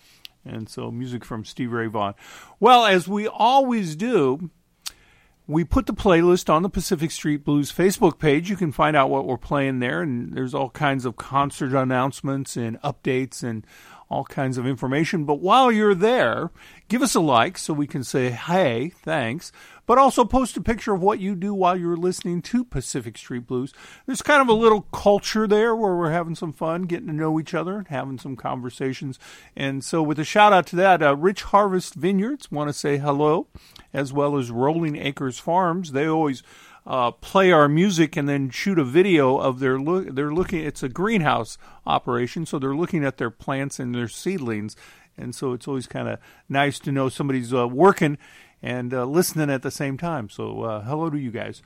And 0.42 0.70
so 0.70 0.90
music 0.90 1.22
from 1.22 1.44
Stevie 1.44 1.66
Ray 1.74 1.86
Vaughan. 1.88 2.14
Well, 2.58 2.86
as 2.86 3.06
we 3.06 3.28
always 3.28 3.94
do, 3.94 4.50
we 5.48 5.64
put 5.64 5.86
the 5.86 5.94
playlist 5.94 6.52
on 6.52 6.62
the 6.62 6.68
Pacific 6.68 7.10
Street 7.10 7.42
Blues 7.42 7.72
Facebook 7.72 8.18
page. 8.18 8.50
You 8.50 8.56
can 8.56 8.70
find 8.70 8.94
out 8.94 9.08
what 9.08 9.24
we're 9.24 9.38
playing 9.38 9.78
there, 9.78 10.02
and 10.02 10.34
there's 10.34 10.54
all 10.54 10.68
kinds 10.68 11.06
of 11.06 11.16
concert 11.16 11.72
announcements 11.74 12.54
and 12.54 12.80
updates 12.82 13.42
and 13.42 13.66
all 14.10 14.24
kinds 14.24 14.58
of 14.58 14.66
information. 14.66 15.24
But 15.24 15.40
while 15.40 15.72
you're 15.72 15.94
there, 15.94 16.50
give 16.88 17.00
us 17.00 17.14
a 17.14 17.20
like 17.20 17.56
so 17.56 17.72
we 17.72 17.86
can 17.86 18.04
say, 18.04 18.28
hey, 18.30 18.90
thanks. 18.90 19.50
But 19.88 19.96
also 19.96 20.26
post 20.26 20.54
a 20.58 20.60
picture 20.60 20.92
of 20.92 21.00
what 21.00 21.18
you 21.18 21.34
do 21.34 21.54
while 21.54 21.74
you're 21.74 21.96
listening 21.96 22.42
to 22.42 22.62
Pacific 22.62 23.16
Street 23.16 23.46
Blues. 23.46 23.72
There's 24.04 24.20
kind 24.20 24.42
of 24.42 24.48
a 24.48 24.52
little 24.52 24.82
culture 24.82 25.46
there 25.46 25.74
where 25.74 25.96
we're 25.96 26.10
having 26.10 26.34
some 26.34 26.52
fun, 26.52 26.82
getting 26.82 27.06
to 27.06 27.14
know 27.14 27.40
each 27.40 27.54
other, 27.54 27.86
having 27.88 28.18
some 28.18 28.36
conversations. 28.36 29.18
And 29.56 29.82
so, 29.82 30.02
with 30.02 30.18
a 30.18 30.24
shout 30.24 30.52
out 30.52 30.66
to 30.68 30.76
that, 30.76 31.02
uh, 31.02 31.16
Rich 31.16 31.44
Harvest 31.44 31.94
Vineyards 31.94 32.52
want 32.52 32.68
to 32.68 32.74
say 32.74 32.98
hello, 32.98 33.46
as 33.94 34.12
well 34.12 34.36
as 34.36 34.50
Rolling 34.50 34.94
Acres 34.94 35.38
Farms. 35.38 35.92
They 35.92 36.06
always 36.06 36.42
uh, 36.86 37.10
play 37.12 37.50
our 37.50 37.66
music 37.66 38.14
and 38.14 38.28
then 38.28 38.50
shoot 38.50 38.78
a 38.78 38.84
video 38.84 39.38
of 39.38 39.58
their 39.58 39.78
look. 39.78 40.14
They're 40.14 40.34
looking. 40.34 40.66
It's 40.66 40.82
a 40.82 40.90
greenhouse 40.90 41.56
operation, 41.86 42.44
so 42.44 42.58
they're 42.58 42.76
looking 42.76 43.06
at 43.06 43.16
their 43.16 43.30
plants 43.30 43.80
and 43.80 43.94
their 43.94 44.08
seedlings, 44.08 44.76
and 45.16 45.34
so 45.34 45.54
it's 45.54 45.66
always 45.66 45.86
kind 45.86 46.08
of 46.08 46.18
nice 46.46 46.78
to 46.80 46.92
know 46.92 47.08
somebody's 47.08 47.54
uh, 47.54 47.66
working 47.66 48.18
and 48.62 48.92
uh, 48.92 49.04
listening 49.04 49.50
at 49.50 49.62
the 49.62 49.70
same 49.70 49.96
time. 49.96 50.28
So 50.28 50.62
uh, 50.62 50.82
hello 50.82 51.10
to 51.10 51.18
you 51.18 51.30
guys. 51.30 51.62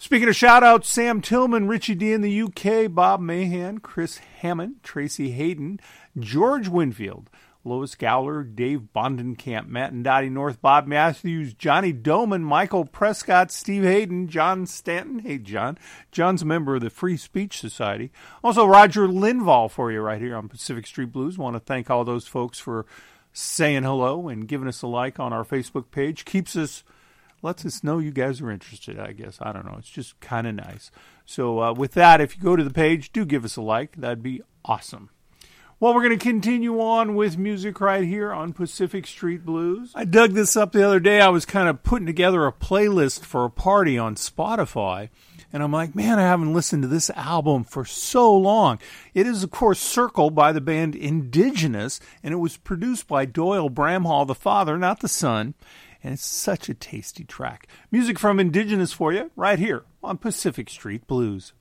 Speaking 0.00 0.28
of 0.28 0.36
shout 0.36 0.62
outs, 0.62 0.88
Sam 0.88 1.20
Tillman, 1.20 1.66
Richie 1.66 1.96
D 1.96 2.12
in 2.12 2.20
the 2.20 2.42
UK, 2.42 2.94
Bob 2.94 3.20
Mahan, 3.20 3.78
Chris 3.78 4.18
Hammond, 4.18 4.76
Tracy 4.84 5.32
Hayden, 5.32 5.80
George 6.16 6.68
Winfield, 6.68 7.28
Lois 7.64 7.96
Gowler, 7.96 8.44
Dave 8.44 8.88
Bondenkamp, 8.94 9.66
Matt 9.66 9.92
and 9.92 10.04
Dottie 10.04 10.30
North, 10.30 10.62
Bob 10.62 10.86
Matthews, 10.86 11.52
Johnny 11.52 11.92
Doman, 11.92 12.44
Michael 12.44 12.84
Prescott, 12.84 13.50
Steve 13.50 13.82
Hayden, 13.82 14.28
John 14.28 14.66
Stanton. 14.66 15.18
Hey, 15.18 15.38
John. 15.38 15.76
John's 16.12 16.42
a 16.42 16.46
member 16.46 16.76
of 16.76 16.82
the 16.82 16.90
Free 16.90 17.16
Speech 17.16 17.58
Society. 17.58 18.10
Also, 18.42 18.64
Roger 18.64 19.08
Linval 19.08 19.70
for 19.70 19.90
you 19.90 20.00
right 20.00 20.20
here 20.20 20.36
on 20.36 20.48
Pacific 20.48 20.86
Street 20.86 21.12
Blues. 21.12 21.36
Want 21.36 21.56
to 21.56 21.60
thank 21.60 21.90
all 21.90 22.04
those 22.04 22.26
folks 22.28 22.58
for 22.58 22.86
saying 23.38 23.84
hello 23.84 24.28
and 24.28 24.48
giving 24.48 24.68
us 24.68 24.82
a 24.82 24.86
like 24.86 25.20
on 25.20 25.32
our 25.32 25.44
Facebook 25.44 25.90
page. 25.90 26.24
Keeps 26.24 26.56
us 26.56 26.84
lets 27.40 27.64
us 27.64 27.84
know 27.84 27.98
you 27.98 28.10
guys 28.10 28.40
are 28.40 28.50
interested, 28.50 28.98
I 28.98 29.12
guess. 29.12 29.38
I 29.40 29.52
don't 29.52 29.64
know. 29.64 29.76
It's 29.78 29.88
just 29.88 30.18
kind 30.20 30.46
of 30.46 30.56
nice. 30.56 30.90
So, 31.24 31.60
uh, 31.60 31.72
with 31.72 31.92
that, 31.92 32.20
if 32.20 32.36
you 32.36 32.42
go 32.42 32.56
to 32.56 32.64
the 32.64 32.70
page, 32.70 33.12
do 33.12 33.24
give 33.24 33.44
us 33.44 33.56
a 33.56 33.62
like. 33.62 33.96
That'd 33.96 34.22
be 34.22 34.42
awesome. 34.64 35.10
Well, 35.80 35.94
we're 35.94 36.02
going 36.02 36.18
to 36.18 36.24
continue 36.24 36.80
on 36.80 37.14
with 37.14 37.38
music 37.38 37.80
right 37.80 38.02
here 38.02 38.32
on 38.32 38.52
Pacific 38.52 39.06
Street 39.06 39.46
Blues. 39.46 39.92
I 39.94 40.04
dug 40.04 40.32
this 40.32 40.56
up 40.56 40.72
the 40.72 40.84
other 40.84 40.98
day. 40.98 41.20
I 41.20 41.28
was 41.28 41.44
kind 41.44 41.68
of 41.68 41.84
putting 41.84 42.06
together 42.06 42.44
a 42.46 42.52
playlist 42.52 43.20
for 43.20 43.44
a 43.44 43.50
party 43.50 43.96
on 43.96 44.16
Spotify. 44.16 45.10
And 45.52 45.62
I'm 45.62 45.72
like, 45.72 45.94
man, 45.94 46.18
I 46.18 46.22
haven't 46.22 46.52
listened 46.52 46.82
to 46.82 46.88
this 46.88 47.10
album 47.10 47.64
for 47.64 47.84
so 47.84 48.34
long. 48.34 48.78
It 49.14 49.26
is, 49.26 49.42
of 49.42 49.50
course, 49.50 49.80
Circle 49.80 50.30
by 50.30 50.52
the 50.52 50.60
band 50.60 50.94
Indigenous, 50.94 52.00
and 52.22 52.34
it 52.34 52.38
was 52.38 52.56
produced 52.56 53.08
by 53.08 53.24
Doyle 53.24 53.70
Bramhall, 53.70 54.26
the 54.26 54.34
father, 54.34 54.76
not 54.76 55.00
the 55.00 55.08
son 55.08 55.54
and 56.02 56.14
it's 56.14 56.24
such 56.24 56.68
a 56.68 56.74
tasty 56.74 57.24
track. 57.24 57.66
Music 57.90 58.18
from 58.18 58.38
Indigenous 58.38 58.92
for 58.92 59.12
you 59.12 59.30
right 59.36 59.58
here 59.58 59.84
on 60.02 60.18
Pacific 60.18 60.70
Street 60.70 61.06
Blues. 61.06 61.52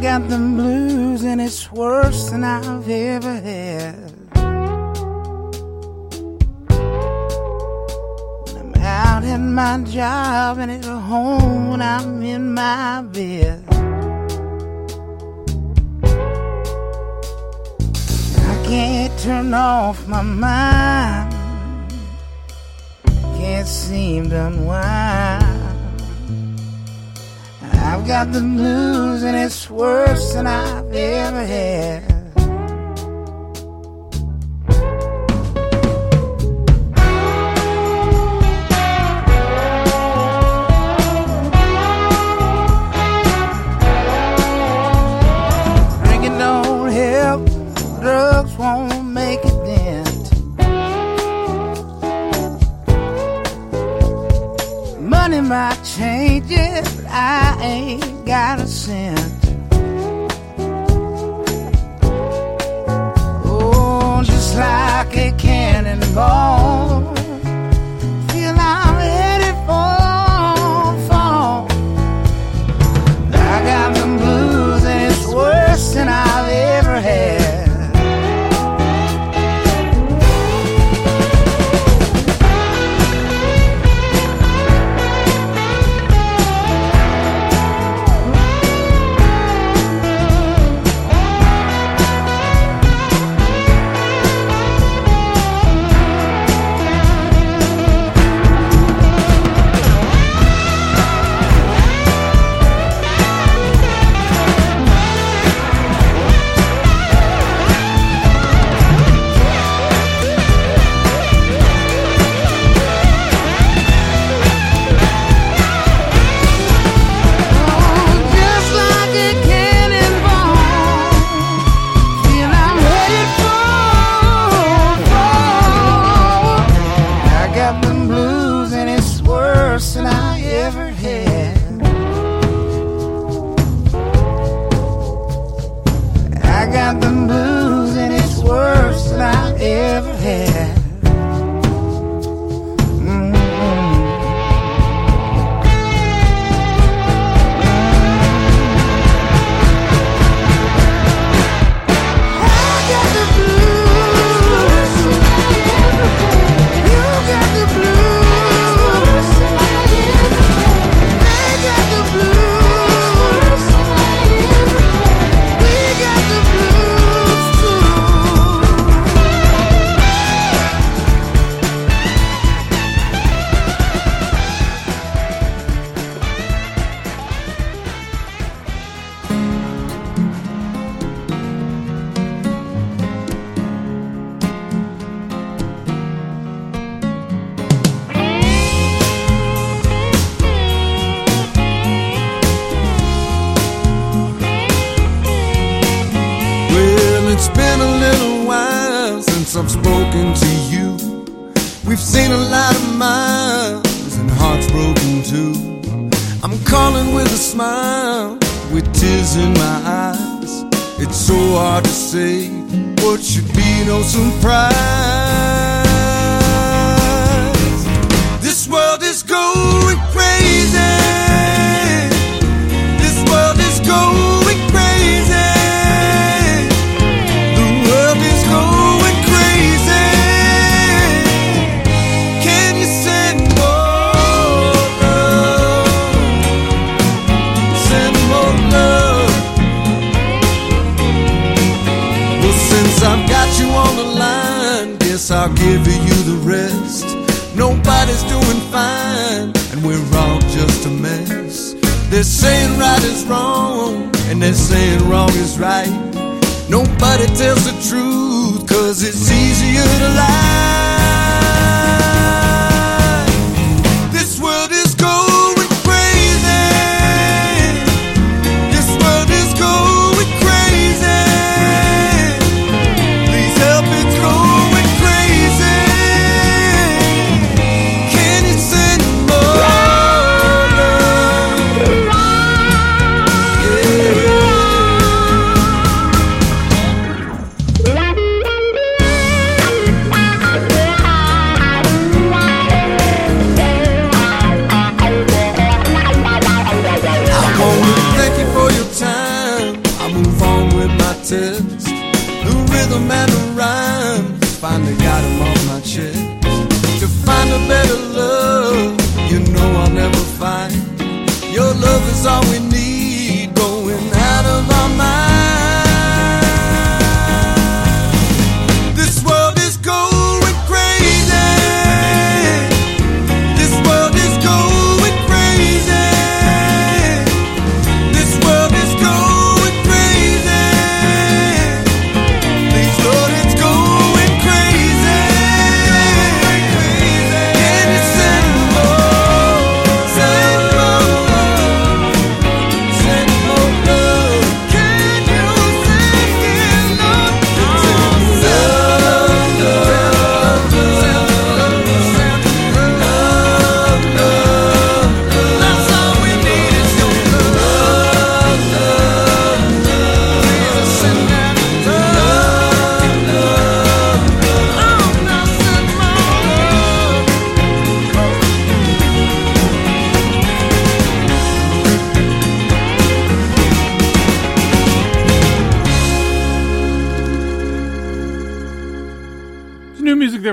got 0.00 0.28
the 0.28 0.38
blues 0.38 1.24
and 1.24 1.40
it's 1.40 1.72
worse 1.72 2.30
than 2.30 2.44
I've 2.44 2.88
ever 2.88 3.34
had. 3.34 4.12
I'm 8.56 8.74
out 8.76 9.24
at 9.24 9.38
my 9.38 9.78
job 9.84 10.58
and 10.58 10.70
at 10.70 10.84
home 10.84 11.70
when 11.70 11.82
I'm 11.82 12.22
in 12.22 12.54
my 12.54 13.02
bed. 13.02 13.64
I 18.52 18.54
can't 18.66 19.18
turn 19.18 19.52
off 19.52 20.06
my 20.06 20.22
mind, 20.22 21.34
can't 23.36 23.66
seem 23.66 24.30
to 24.30 24.46
unwind 24.46 25.47
got 28.08 28.32
the 28.32 28.40
blues 28.40 29.22
and 29.22 29.36
it's 29.36 29.68
worse 29.68 30.32
than 30.32 30.46
I've 30.46 30.90
ever 30.94 31.44
had. 31.44 32.17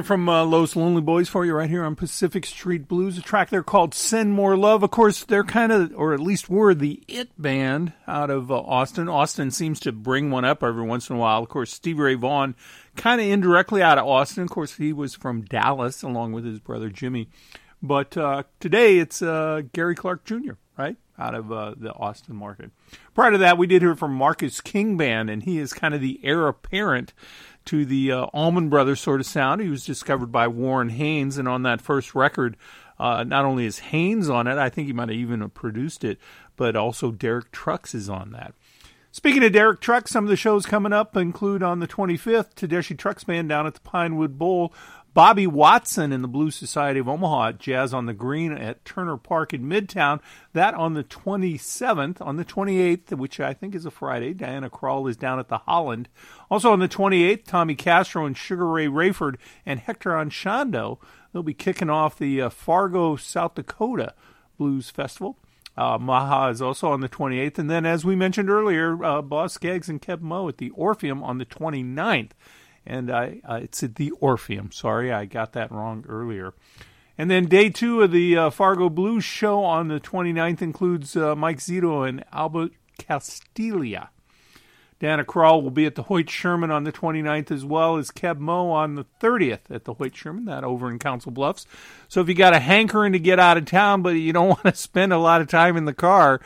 From 0.06 0.30
uh, 0.30 0.46
Los 0.46 0.76
Lonely 0.76 1.02
Boys 1.02 1.30
for 1.30 1.48
you 1.48 1.56
right 1.56 1.68
here 1.68 1.84
on 1.84 1.96
Pacific 1.96 2.46
Street 2.46 2.88
Blues. 2.88 3.18
A 3.18 3.24
track 3.24 3.50
there 3.50 3.64
called 3.64 3.96
"Send 3.96 4.34
More 4.34 4.56
Love." 4.56 4.84
Of 4.84 4.92
course, 4.92 5.24
they're 5.24 5.44
kind 5.44 5.72
of, 5.72 5.94
or 5.96 6.14
at 6.14 6.20
least 6.20 6.48
were, 6.48 6.76
the 6.76 7.02
it 7.08 7.30
band 7.42 7.92
out 8.08 8.30
of 8.30 8.52
uh, 8.52 8.60
Austin. 8.60 9.10
Austin 9.10 9.50
seems 9.50 9.80
to 9.80 9.92
bring 9.92 10.30
one 10.30 10.46
up 10.46 10.62
every 10.62 10.84
once 10.84 11.10
in 11.10 11.16
a 11.16 11.20
while. 11.20 11.42
Of 11.42 11.50
course, 11.50 11.74
Stevie 11.74 12.02
Ray 12.02 12.14
Vaughan, 12.14 12.54
kind 12.96 13.20
of 13.20 13.26
indirectly 13.26 13.82
out 13.82 13.98
of 13.98 14.06
Austin. 14.06 14.44
Of 14.44 14.52
course, 14.52 14.76
he 14.76 14.94
was 14.94 15.16
from 15.16 15.42
Dallas 15.42 16.04
along 16.04 16.34
with 16.34 16.46
his 16.46 16.60
brother 16.60 16.90
Jimmie. 16.90 17.28
But 17.82 18.16
uh, 18.16 18.44
today 18.60 19.00
it's 19.00 19.24
uh, 19.24 19.64
Gary 19.74 19.96
Clark 19.96 20.24
Jr. 20.24 20.54
Right 20.78 20.98
out 21.18 21.34
of 21.34 21.52
uh, 21.52 21.74
the 21.78 21.94
Austin 21.94 22.36
market. 22.36 22.70
Prior 23.14 23.32
to 23.32 23.38
that, 23.40 23.58
we 23.58 23.68
did 23.68 23.82
hear 23.82 23.96
from 23.96 24.14
Marcus 24.14 24.62
King 24.62 24.98
Band, 24.98 25.30
and 25.30 25.44
he 25.44 25.58
is 25.58 25.74
kind 25.74 25.94
of 25.94 26.02
the 26.02 26.20
heir 26.24 26.48
apparent 26.48 27.14
to 27.66 27.86
the 27.86 28.12
uh, 28.12 28.24
Allman 28.26 28.70
Brothers 28.70 29.00
sort 29.00 29.20
of 29.20 29.26
sound. 29.26 29.62
He 29.62 29.70
was 29.70 29.86
discovered 29.86 30.32
by 30.32 30.48
Warren 30.48 30.90
Haynes, 30.90 31.38
and 31.38 31.48
on 31.48 31.64
that 31.64 31.82
first 31.82 32.16
record, 32.16 32.58
uh, 33.00 33.24
not 33.24 33.46
only 33.46 33.66
is 33.66 33.80
Haynes 33.80 34.30
on 34.30 34.48
it, 34.48 34.58
I 34.58 34.70
think 34.70 34.88
he 34.88 34.94
might 34.94 35.10
have 35.10 35.18
even 35.18 35.48
produced 35.50 36.04
it, 36.04 36.20
but 36.56 36.76
also 36.76 37.12
Derek 37.12 37.52
Trucks 37.52 37.94
is 37.94 38.10
on 38.10 38.32
that. 38.32 38.54
Speaking 39.12 39.44
of 39.46 39.54
Derek 39.54 39.80
Trucks, 39.80 40.12
some 40.12 40.26
of 40.26 40.30
the 40.30 40.36
shows 40.36 40.66
coming 40.66 40.92
up 40.92 41.16
include 41.16 41.64
on 41.64 41.80
the 41.80 41.88
25th, 41.88 42.54
Tedeschi 42.54 42.98
Trucks 42.98 43.24
Band 43.24 43.48
down 43.48 43.66
at 43.66 43.74
the 43.74 43.80
Pinewood 43.80 44.38
Bowl, 44.38 44.74
Bobby 45.16 45.48
Watson 45.48 46.12
in 46.12 46.22
the 46.22 46.28
Blues 46.28 46.56
Society 46.56 47.00
of 47.00 47.08
Omaha 47.08 47.48
at 47.48 47.58
Jazz 47.58 47.94
on 47.94 48.06
the 48.06 48.14
Green 48.14 48.52
at 48.52 48.84
Turner 48.84 49.16
Park 49.16 49.54
in 49.54 49.64
Midtown. 49.64 50.20
That 50.52 50.74
on 50.74 50.94
the 50.94 51.06
27th. 51.06 52.20
On 52.20 52.36
the 52.36 52.44
28th, 52.44 53.18
which 53.18 53.40
I 53.40 53.54
think 53.54 53.76
is 53.76 53.86
a 53.86 53.92
Friday, 53.92 54.34
Diana 54.34 54.70
Krall 54.70 55.10
is 55.10 55.16
down 55.16 55.40
at 55.40 55.48
the 55.48 55.60
Holland. 55.60 56.10
Also 56.52 56.74
on 56.74 56.80
the 56.80 56.90
28th, 56.90 57.46
Tommy 57.46 57.76
Castro 57.76 58.26
and 58.26 58.36
Sugaray 58.36 58.90
Rayford 58.90 59.38
and 59.66 59.80
Hector 59.80 60.10
Anchondo. 60.10 60.98
They'll 61.32 61.44
be 61.44 61.54
kicking 61.54 61.90
off 61.90 62.18
the 62.18 62.42
uh, 62.42 62.50
Fargo, 62.50 63.16
South 63.16 63.56
Dakota 63.56 64.14
Blues 64.58 64.90
Festival. 64.90 65.38
Uh, 65.78 65.98
Maha 65.98 66.50
is 66.50 66.62
also 66.62 66.90
on 66.90 67.00
the 67.00 67.08
28th. 67.08 67.58
And 67.58 67.70
then, 67.70 67.86
as 67.86 68.04
we 68.04 68.18
mentioned 68.18 68.50
earlier, 68.50 69.02
uh, 69.02 69.22
Boz 69.22 69.54
Scaggs 69.54 69.88
and 69.88 70.02
Keb 70.02 70.20
Mo 70.20 70.50
at 70.50 70.58
the 70.58 70.72
Orpheum 70.72 71.24
on 71.24 71.38
the 71.38 71.46
29th. 71.46 72.32
And 72.86 73.12
I, 73.12 73.42
uh, 73.44 73.60
it's 73.64 73.84
at 73.84 73.96
the 73.96 74.12
Orpheum. 74.20 74.72
Sorry, 74.72 75.12
I 75.12 75.26
got 75.26 75.54
that 75.54 75.72
wrong 75.72 76.06
earlier. 76.08 76.54
And 77.18 77.32
then 77.32 77.46
day 77.46 77.70
two 77.70 78.02
of 78.02 78.12
the 78.12 78.38
uh, 78.38 78.50
Fargo 78.50 78.90
Blues 78.90 79.24
show 79.24 79.64
on 79.64 79.88
the 79.88 80.00
29th 80.00 80.62
includes 80.62 81.16
uh, 81.16 81.36
Mike 81.36 81.60
Zito 81.60 82.08
and 82.08 82.24
Albert 82.32 82.74
Castiglia. 83.00 84.10
Dana 85.00 85.26
Krall 85.26 85.62
will 85.62 85.72
be 85.72 85.86
at 85.86 85.96
the 85.96 86.04
Hoyt 86.04 86.30
Sherman 86.30 86.72
on 86.72 86.86
the 86.86 86.92
29th, 86.92 87.52
as 87.52 87.66
well 87.66 87.98
as 87.98 88.12
Keb 88.12 88.40
Mo 88.40 88.70
on 88.70 88.96
the 88.96 89.06
30th 89.20 89.70
at 89.70 89.84
the 89.84 89.94
Hoyt 89.96 90.16
Sherman, 90.16 90.46
that 90.46 90.64
over 90.64 90.90
in 90.90 91.00
Council 91.00 91.32
Bluffs. 91.32 91.66
So 92.08 92.22
if 92.22 92.30
you 92.30 92.34
got 92.34 92.56
a 92.56 92.60
hankering 92.60 93.12
to 93.12 93.20
get 93.20 93.40
out 93.40 93.58
of 93.58 93.66
town, 93.66 94.02
but 94.02 94.12
you 94.12 94.32
don't 94.32 94.48
want 94.64 94.64
to 94.64 94.76
spend 94.76 95.12
a 95.12 95.18
lot 95.18 95.42
of 95.42 95.48
time 95.48 95.76
in 95.76 95.86
the 95.86 95.94
car, 95.94 96.42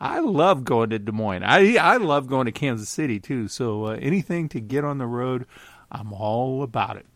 I 0.00 0.20
love 0.20 0.64
going 0.64 0.90
to 0.90 0.98
Des 1.00 1.10
Moines. 1.10 1.42
I 1.42 1.74
I 1.74 1.96
love 1.96 2.28
going 2.28 2.46
to 2.46 2.52
Kansas 2.52 2.88
City 2.88 3.18
too. 3.18 3.48
So 3.48 3.86
uh, 3.86 3.98
anything 4.00 4.48
to 4.50 4.60
get 4.60 4.84
on 4.84 4.98
the 4.98 5.06
road, 5.06 5.44
I'm 5.90 6.12
all 6.12 6.62
about 6.62 6.96
it. 6.96 7.06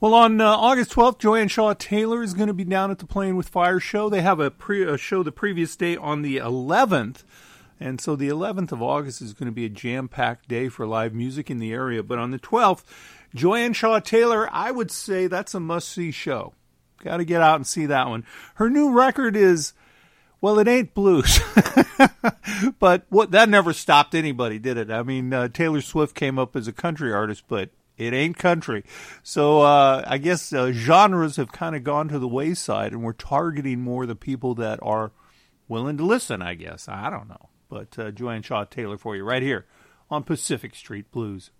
Well, 0.00 0.14
on 0.14 0.40
uh, 0.40 0.46
August 0.46 0.92
12th, 0.92 1.18
Joanne 1.18 1.48
Shaw 1.48 1.74
Taylor 1.74 2.22
is 2.22 2.32
going 2.32 2.46
to 2.46 2.54
be 2.54 2.64
down 2.64 2.92
at 2.92 3.00
the 3.00 3.06
Playing 3.06 3.34
with 3.34 3.48
Fire 3.48 3.80
show. 3.80 4.08
They 4.08 4.20
have 4.20 4.38
a, 4.38 4.50
pre- 4.50 4.84
a 4.84 4.96
show 4.96 5.24
the 5.24 5.32
previous 5.32 5.74
day 5.74 5.96
on 5.96 6.22
the 6.22 6.36
11th. 6.36 7.24
And 7.80 8.00
so 8.00 8.14
the 8.14 8.28
11th 8.28 8.70
of 8.70 8.80
August 8.80 9.20
is 9.20 9.32
going 9.32 9.46
to 9.46 9.52
be 9.52 9.64
a 9.64 9.68
jam 9.68 10.08
packed 10.08 10.48
day 10.48 10.68
for 10.68 10.86
live 10.86 11.14
music 11.14 11.50
in 11.50 11.58
the 11.58 11.72
area. 11.72 12.04
But 12.04 12.18
on 12.18 12.30
the 12.30 12.38
12th, 12.38 12.84
Joanne 13.34 13.72
Shaw 13.72 13.98
Taylor, 13.98 14.48
I 14.52 14.70
would 14.70 14.92
say 14.92 15.26
that's 15.26 15.54
a 15.54 15.60
must 15.60 15.88
see 15.88 16.12
show. 16.12 16.54
Got 17.02 17.18
to 17.18 17.24
get 17.24 17.42
out 17.42 17.56
and 17.56 17.66
see 17.66 17.86
that 17.86 18.08
one. 18.08 18.24
Her 18.54 18.70
new 18.70 18.92
record 18.92 19.36
is, 19.36 19.72
well, 20.40 20.58
it 20.58 20.68
ain't 20.68 20.94
blues. 20.94 21.40
but 22.78 23.04
what 23.08 23.32
that 23.32 23.48
never 23.48 23.72
stopped 23.72 24.14
anybody, 24.14 24.58
did 24.58 24.76
it? 24.76 24.90
I 24.90 25.02
mean, 25.02 25.32
uh, 25.32 25.48
Taylor 25.48 25.80
Swift 25.80 26.14
came 26.14 26.38
up 26.38 26.56
as 26.56 26.68
a 26.68 26.72
country 26.72 27.12
artist, 27.12 27.44
but 27.48 27.70
it 27.98 28.14
ain't 28.14 28.38
country. 28.38 28.84
So 29.22 29.62
uh, 29.62 30.04
I 30.06 30.18
guess 30.18 30.52
uh, 30.52 30.72
genres 30.72 31.36
have 31.36 31.52
kind 31.52 31.76
of 31.76 31.84
gone 31.84 32.08
to 32.08 32.18
the 32.18 32.28
wayside, 32.28 32.92
and 32.92 33.02
we're 33.02 33.12
targeting 33.12 33.80
more 33.80 34.06
the 34.06 34.14
people 34.14 34.54
that 34.54 34.78
are 34.82 35.10
willing 35.66 35.96
to 35.98 36.04
listen, 36.04 36.40
I 36.40 36.54
guess. 36.54 36.88
I 36.88 37.10
don't 37.10 37.28
know. 37.28 37.50
But 37.68 37.98
uh, 37.98 38.10
Joanne 38.12 38.42
Shaw 38.42 38.64
Taylor 38.64 38.96
for 38.96 39.16
you 39.16 39.24
right 39.24 39.42
here 39.42 39.66
on 40.10 40.22
Pacific 40.22 40.74
Street 40.74 41.10
Blues. 41.10 41.50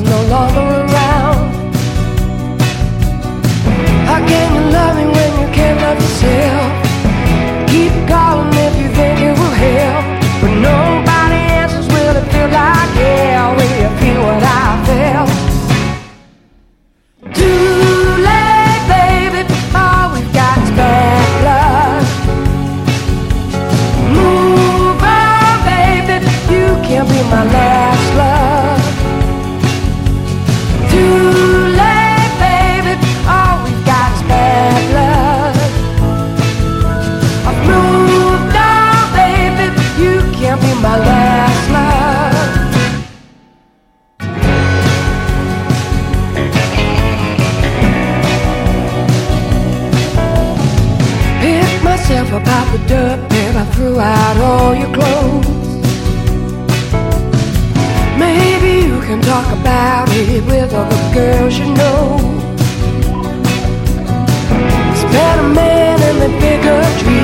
I'm 0.00 0.06
no 0.06 0.22
longer 0.28 0.60
around. 0.60 1.74
How 4.06 4.26
can 4.26 4.54
you 4.54 4.72
love 4.72 4.96
me 4.96 5.04
when 5.04 5.40
you 5.40 5.54
can't 5.54 5.78
love 5.78 6.00
yourself? 6.00 6.69
out 54.00 54.36
all 54.38 54.74
your 54.74 54.92
clothes. 54.94 55.46
Maybe 58.18 58.86
you 58.88 59.00
can 59.02 59.20
talk 59.20 59.46
about 59.60 60.08
it 60.10 60.44
with 60.46 60.72
other 60.72 61.14
girls 61.14 61.58
you 61.58 61.66
know. 61.74 62.16
It's 64.90 65.04
better 65.12 65.48
man 65.48 66.00
and 66.02 66.18
the 66.22 66.28
bigger 66.40 66.82
dream. 67.00 67.19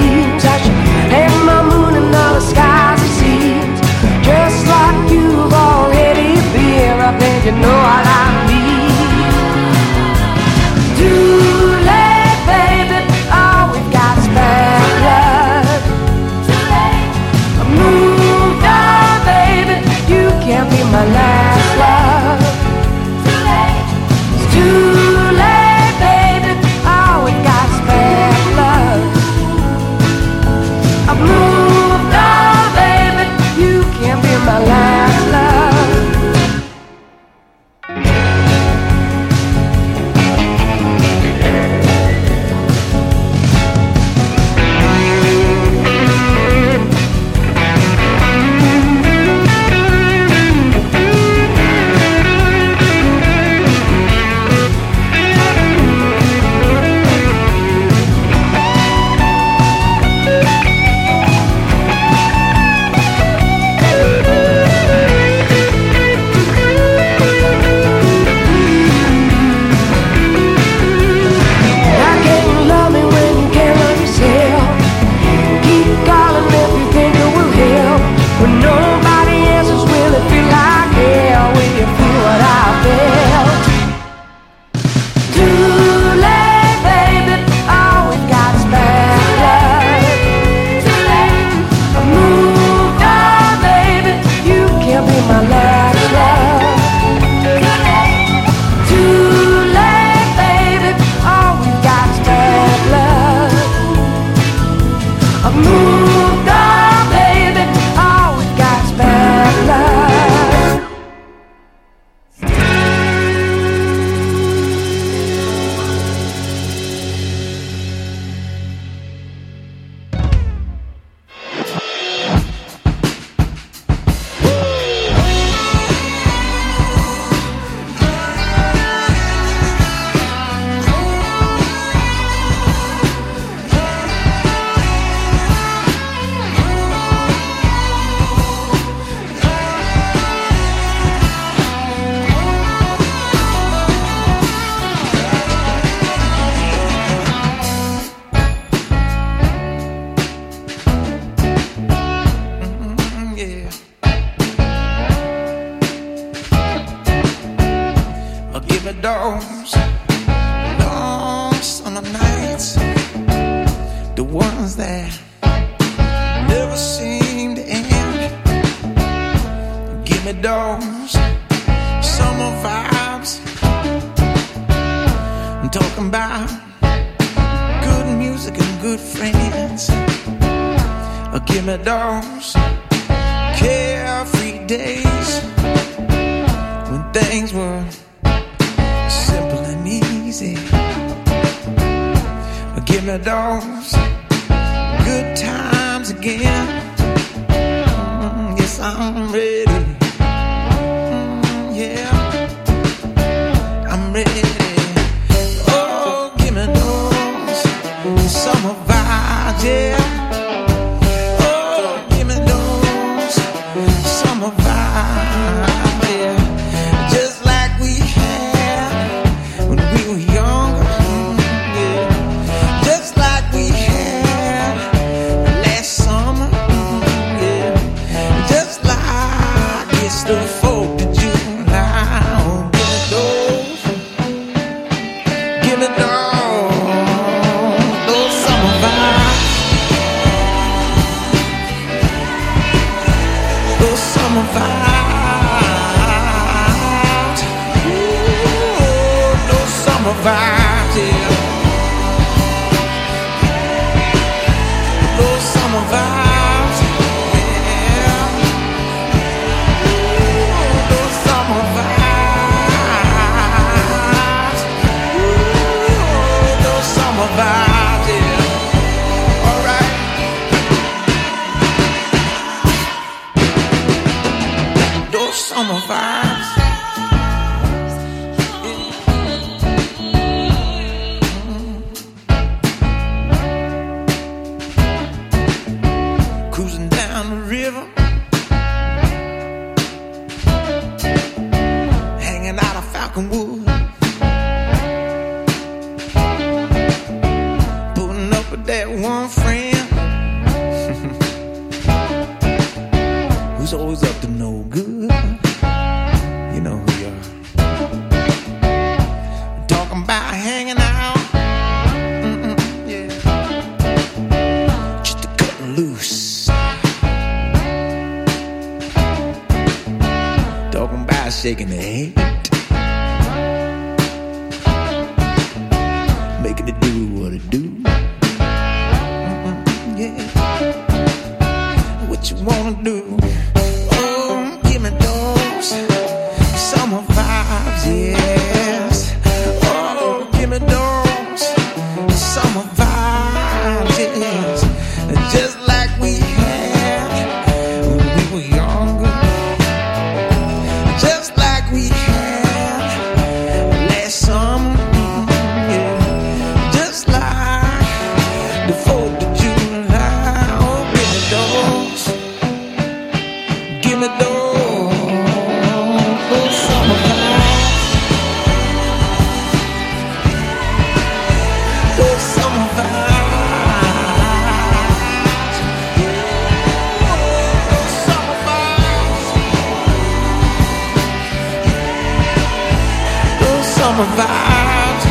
Summer 383.86 384.08
vibes. 384.18 385.04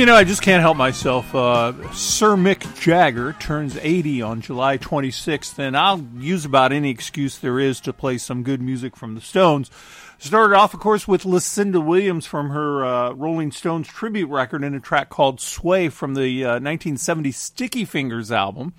You 0.00 0.06
know, 0.06 0.16
I 0.16 0.24
just 0.24 0.40
can't 0.40 0.62
help 0.62 0.78
myself. 0.78 1.34
Uh, 1.34 1.74
Sir 1.92 2.34
Mick 2.34 2.80
Jagger 2.80 3.34
turns 3.34 3.76
80 3.76 4.22
on 4.22 4.40
July 4.40 4.78
26th, 4.78 5.58
and 5.58 5.76
I'll 5.76 6.00
use 6.16 6.46
about 6.46 6.72
any 6.72 6.88
excuse 6.88 7.36
there 7.36 7.58
is 7.58 7.82
to 7.82 7.92
play 7.92 8.16
some 8.16 8.42
good 8.42 8.62
music 8.62 8.96
from 8.96 9.14
the 9.14 9.20
Stones. 9.20 9.70
Started 10.16 10.56
off, 10.56 10.72
of 10.72 10.80
course, 10.80 11.06
with 11.06 11.26
Lucinda 11.26 11.82
Williams 11.82 12.24
from 12.24 12.48
her 12.48 12.82
uh, 12.82 13.10
Rolling 13.12 13.52
Stones 13.52 13.88
tribute 13.88 14.30
record 14.30 14.64
in 14.64 14.74
a 14.74 14.80
track 14.80 15.10
called 15.10 15.38
Sway 15.38 15.90
from 15.90 16.14
the 16.14 16.44
uh, 16.44 16.52
1970 16.52 17.30
Sticky 17.32 17.84
Fingers 17.84 18.32
album. 18.32 18.72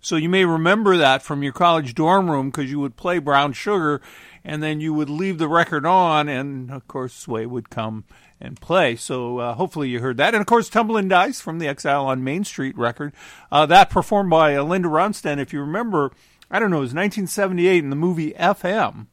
So 0.00 0.14
you 0.14 0.28
may 0.28 0.44
remember 0.44 0.96
that 0.96 1.24
from 1.24 1.42
your 1.42 1.52
college 1.52 1.96
dorm 1.96 2.30
room 2.30 2.50
because 2.50 2.70
you 2.70 2.78
would 2.78 2.94
play 2.94 3.18
Brown 3.18 3.52
Sugar 3.52 4.00
and 4.44 4.62
then 4.62 4.80
you 4.80 4.94
would 4.94 5.10
leave 5.10 5.38
the 5.38 5.48
record 5.48 5.84
on, 5.84 6.28
and 6.28 6.70
of 6.70 6.86
course, 6.86 7.14
Sway 7.14 7.46
would 7.46 7.68
come 7.68 8.04
and 8.40 8.60
play. 8.60 8.96
So 8.96 9.38
uh, 9.38 9.54
hopefully 9.54 9.88
you 9.88 10.00
heard 10.00 10.16
that. 10.18 10.34
And 10.34 10.40
of 10.40 10.46
course, 10.46 10.68
Tumbling 10.68 11.08
Dice 11.08 11.40
from 11.40 11.58
the 11.58 11.68
Exile 11.68 12.06
on 12.06 12.24
Main 12.24 12.44
Street 12.44 12.76
record. 12.76 13.12
Uh, 13.50 13.66
that 13.66 13.90
performed 13.90 14.30
by 14.30 14.54
uh, 14.54 14.62
Linda 14.62 14.88
Ronstadt. 14.88 15.38
If 15.38 15.52
you 15.52 15.60
remember, 15.60 16.12
I 16.50 16.58
don't 16.58 16.70
know, 16.70 16.78
it 16.78 16.80
was 16.80 16.94
1978 16.94 17.84
in 17.84 17.90
the 17.90 17.96
movie 17.96 18.32
FM. 18.32 19.06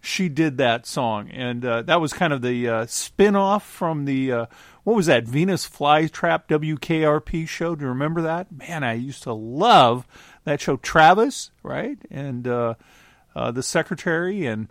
She 0.00 0.28
did 0.28 0.58
that 0.58 0.86
song. 0.86 1.30
And 1.30 1.64
uh, 1.64 1.82
that 1.82 2.00
was 2.00 2.12
kind 2.12 2.32
of 2.32 2.42
the 2.42 2.68
uh, 2.68 2.86
spin 2.86 3.34
off 3.34 3.66
from 3.66 4.04
the, 4.04 4.32
uh, 4.32 4.46
what 4.84 4.94
was 4.94 5.06
that, 5.06 5.24
Venus 5.24 5.68
Flytrap 5.68 6.46
WKRP 6.48 7.48
show. 7.48 7.74
Do 7.74 7.82
you 7.82 7.88
remember 7.88 8.22
that? 8.22 8.52
Man, 8.52 8.84
I 8.84 8.94
used 8.94 9.22
to 9.24 9.32
love 9.32 10.06
that 10.44 10.60
show. 10.60 10.76
Travis, 10.76 11.50
right? 11.62 11.98
And 12.10 12.46
uh, 12.46 12.74
the 13.34 13.62
secretary 13.62 14.46
and 14.46 14.68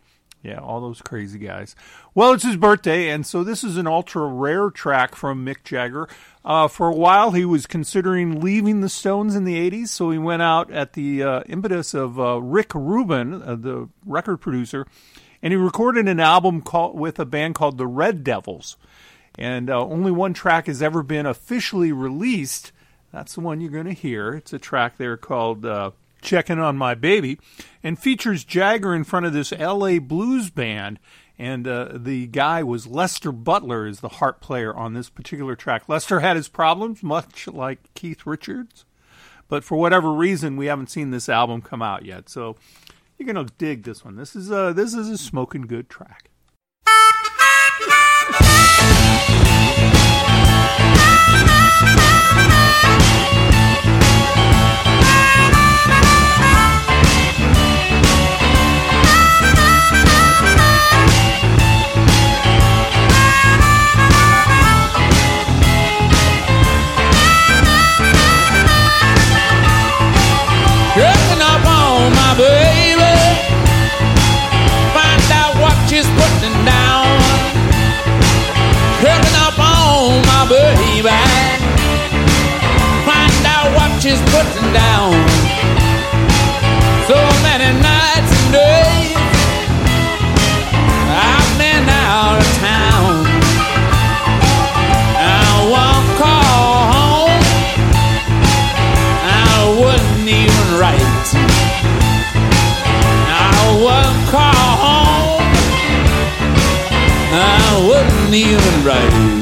yeah, 0.47 0.59
all 0.59 0.79
those 0.79 1.01
crazy 1.01 1.39
guys. 1.39 1.75
Well, 2.15 2.31
it's 2.31 2.45
his 2.45 2.55
birthday, 2.55 3.09
and 3.09 3.25
so 3.25 3.43
this 3.43 3.65
is 3.65 3.75
an 3.75 3.85
ultra 3.85 4.25
rare 4.25 4.69
track 4.69 5.13
from 5.13 5.45
Mick 5.45 5.65
Jagger. 5.65 6.07
Uh, 6.45 6.69
for 6.69 6.87
a 6.87 6.95
while, 6.95 7.31
he 7.31 7.43
was 7.43 7.65
considering 7.65 8.39
leaving 8.39 8.79
the 8.79 8.87
Stones 8.87 9.35
in 9.35 9.43
the 9.43 9.69
80s, 9.69 9.89
so 9.89 10.09
he 10.09 10.17
went 10.17 10.41
out 10.41 10.71
at 10.71 10.93
the 10.93 11.21
uh, 11.21 11.41
impetus 11.47 11.93
of 11.93 12.17
uh, 12.17 12.41
Rick 12.41 12.73
Rubin, 12.73 13.41
uh, 13.43 13.55
the 13.55 13.89
record 14.05 14.37
producer, 14.37 14.87
and 15.43 15.51
he 15.51 15.57
recorded 15.57 16.07
an 16.07 16.21
album 16.21 16.61
called, 16.61 16.97
with 16.97 17.19
a 17.19 17.25
band 17.25 17.55
called 17.55 17.77
the 17.77 17.85
Red 17.85 18.23
Devils. 18.23 18.77
And 19.37 19.69
uh, 19.69 19.85
only 19.85 20.11
one 20.11 20.33
track 20.33 20.67
has 20.67 20.81
ever 20.81 21.03
been 21.03 21.25
officially 21.25 21.91
released. 21.91 22.71
That's 23.11 23.35
the 23.35 23.41
one 23.41 23.59
you're 23.59 23.69
going 23.69 23.85
to 23.85 23.93
hear. 23.93 24.33
It's 24.33 24.53
a 24.53 24.59
track 24.59 24.97
there 24.97 25.17
called 25.17 25.65
uh, 25.65 25.91
Checking 26.21 26.59
on 26.59 26.77
My 26.77 26.95
Baby 26.95 27.39
and 27.83 27.99
features 27.99 28.43
Jagger 28.43 28.93
in 28.93 29.03
front 29.03 29.25
of 29.25 29.33
this 29.33 29.51
LA 29.51 29.99
blues 29.99 30.49
band. 30.49 30.99
And 31.39 31.67
uh, 31.67 31.89
the 31.93 32.25
guy 32.27 32.63
was 32.63 32.87
Lester 32.87 33.31
Butler, 33.31 33.85
is 33.85 33.99
the 33.99 34.09
harp 34.09 34.41
player 34.41 34.75
on 34.75 34.93
this 34.93 35.09
particular 35.09 35.55
track. 35.55 35.87
Lester 35.87 36.19
had 36.19 36.35
his 36.35 36.47
problems, 36.47 37.03
much 37.03 37.47
like 37.47 37.93
Keith 37.93 38.25
Richards, 38.25 38.85
but 39.47 39.63
for 39.63 39.77
whatever 39.77 40.11
reason, 40.11 40.57
we 40.57 40.65
haven't 40.65 40.89
seen 40.89 41.11
this 41.11 41.29
album 41.29 41.61
come 41.61 41.81
out 41.83 42.05
yet. 42.05 42.27
So 42.27 42.55
you're 43.17 43.31
gonna 43.31 43.47
dig 43.57 43.83
this 43.83 44.03
one. 44.03 44.15
This 44.15 44.35
is 44.35 44.51
a 44.51 44.73
this 44.75 44.93
is 44.93 45.09
a 45.09 45.17
smoking 45.17 45.63
good 45.63 45.89
track. 45.89 46.29
Putting 84.37 84.71
down. 84.71 85.13
So 87.09 87.17
many 87.41 87.69
nights 87.81 88.31
and 88.37 88.49
days 88.53 89.17
I've 91.09 91.51
been 91.57 91.85
out 91.89 92.37
of 92.43 92.49
town. 92.61 93.13
I 95.17 95.49
won't 95.73 96.09
call 96.21 96.75
home. 96.93 97.41
I 99.25 99.57
wouldn't 99.79 100.27
even 100.43 100.67
write. 100.79 101.25
I 103.33 103.57
wouldn't 103.83 104.25
call 104.35 104.69
home. 104.85 105.47
I 107.33 107.69
wouldn't 107.87 108.33
even 108.35 108.85
write. 108.85 109.36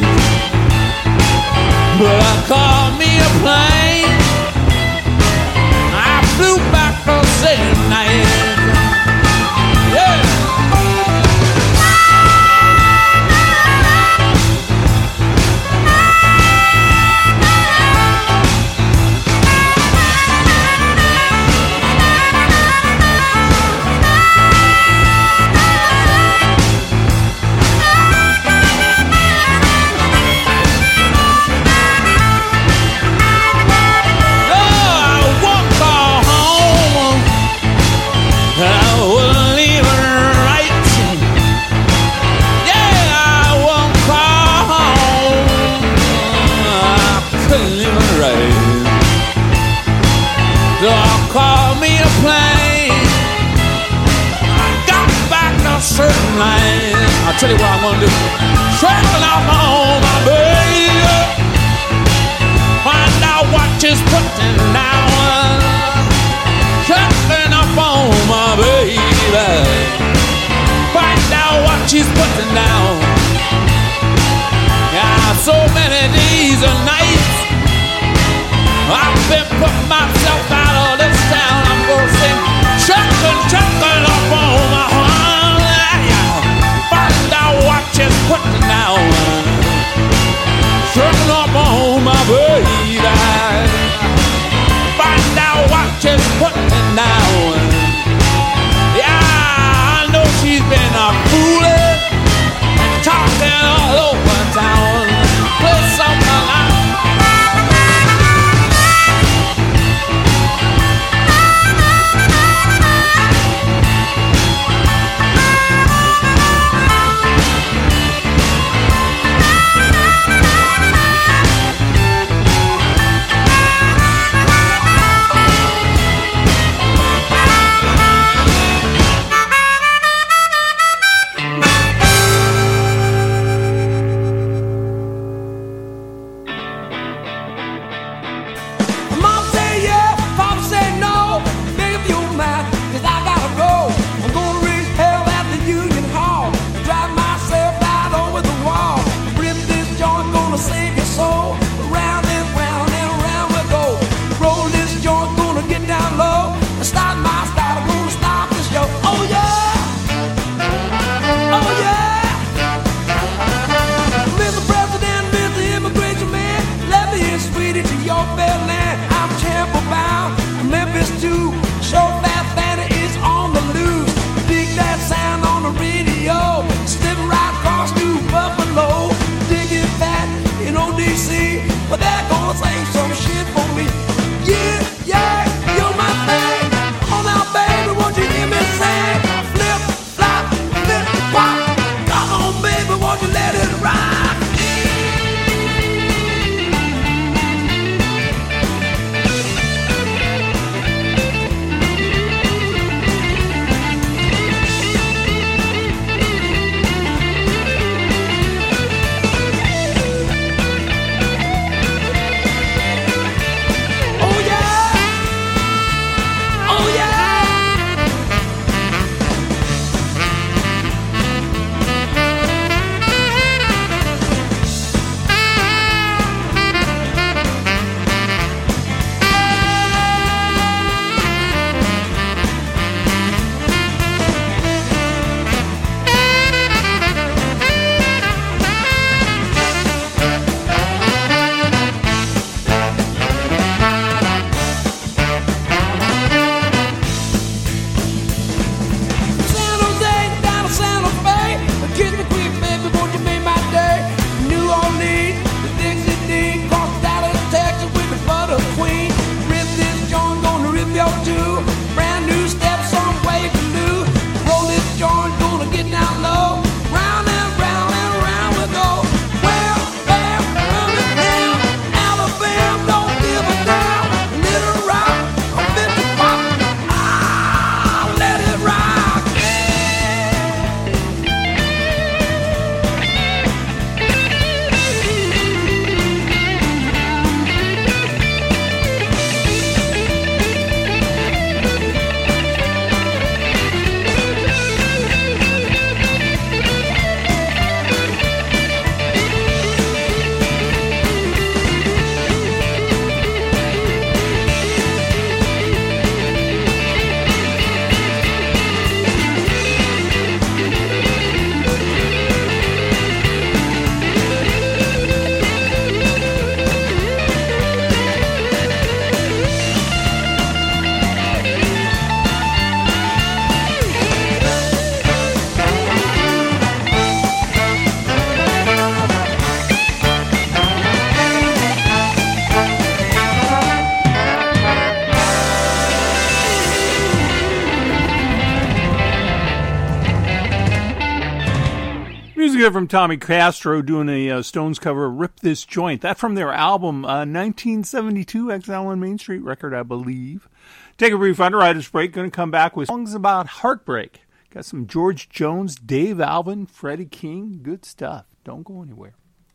From 342.71 342.87
Tommy 342.87 343.17
Castro 343.17 343.83
doing 343.83 344.09
a 344.09 344.31
uh, 344.31 344.41
Stones 344.41 344.79
cover 344.79 345.07
Rip 345.07 345.39
This 345.41 345.63
Joint. 345.65 346.01
That 346.01 346.17
from 346.17 346.33
their 346.33 346.51
album, 346.51 347.05
uh, 347.05 347.19
1972 347.19 348.51
Exile 348.51 348.87
on 348.87 348.99
Main 348.99 349.19
Street 349.19 349.43
record, 349.43 349.75
I 349.75 349.83
believe. 349.83 350.49
Take 350.97 351.13
a 351.13 351.17
brief 351.17 351.39
underwriter's 351.39 351.87
break. 351.87 352.11
Going 352.11 352.31
to 352.31 352.35
come 352.35 352.49
back 352.49 352.75
with 352.75 352.87
songs 352.87 353.13
about 353.13 353.45
heartbreak. 353.47 354.21
Got 354.49 354.65
some 354.65 354.87
George 354.87 355.29
Jones, 355.29 355.75
Dave 355.75 356.19
Alvin, 356.19 356.65
Freddie 356.65 357.05
King. 357.05 357.59
Good 357.61 357.85
stuff. 357.85 358.25
Don't 358.43 358.63
go 358.63 358.81
anywhere. 358.81 359.13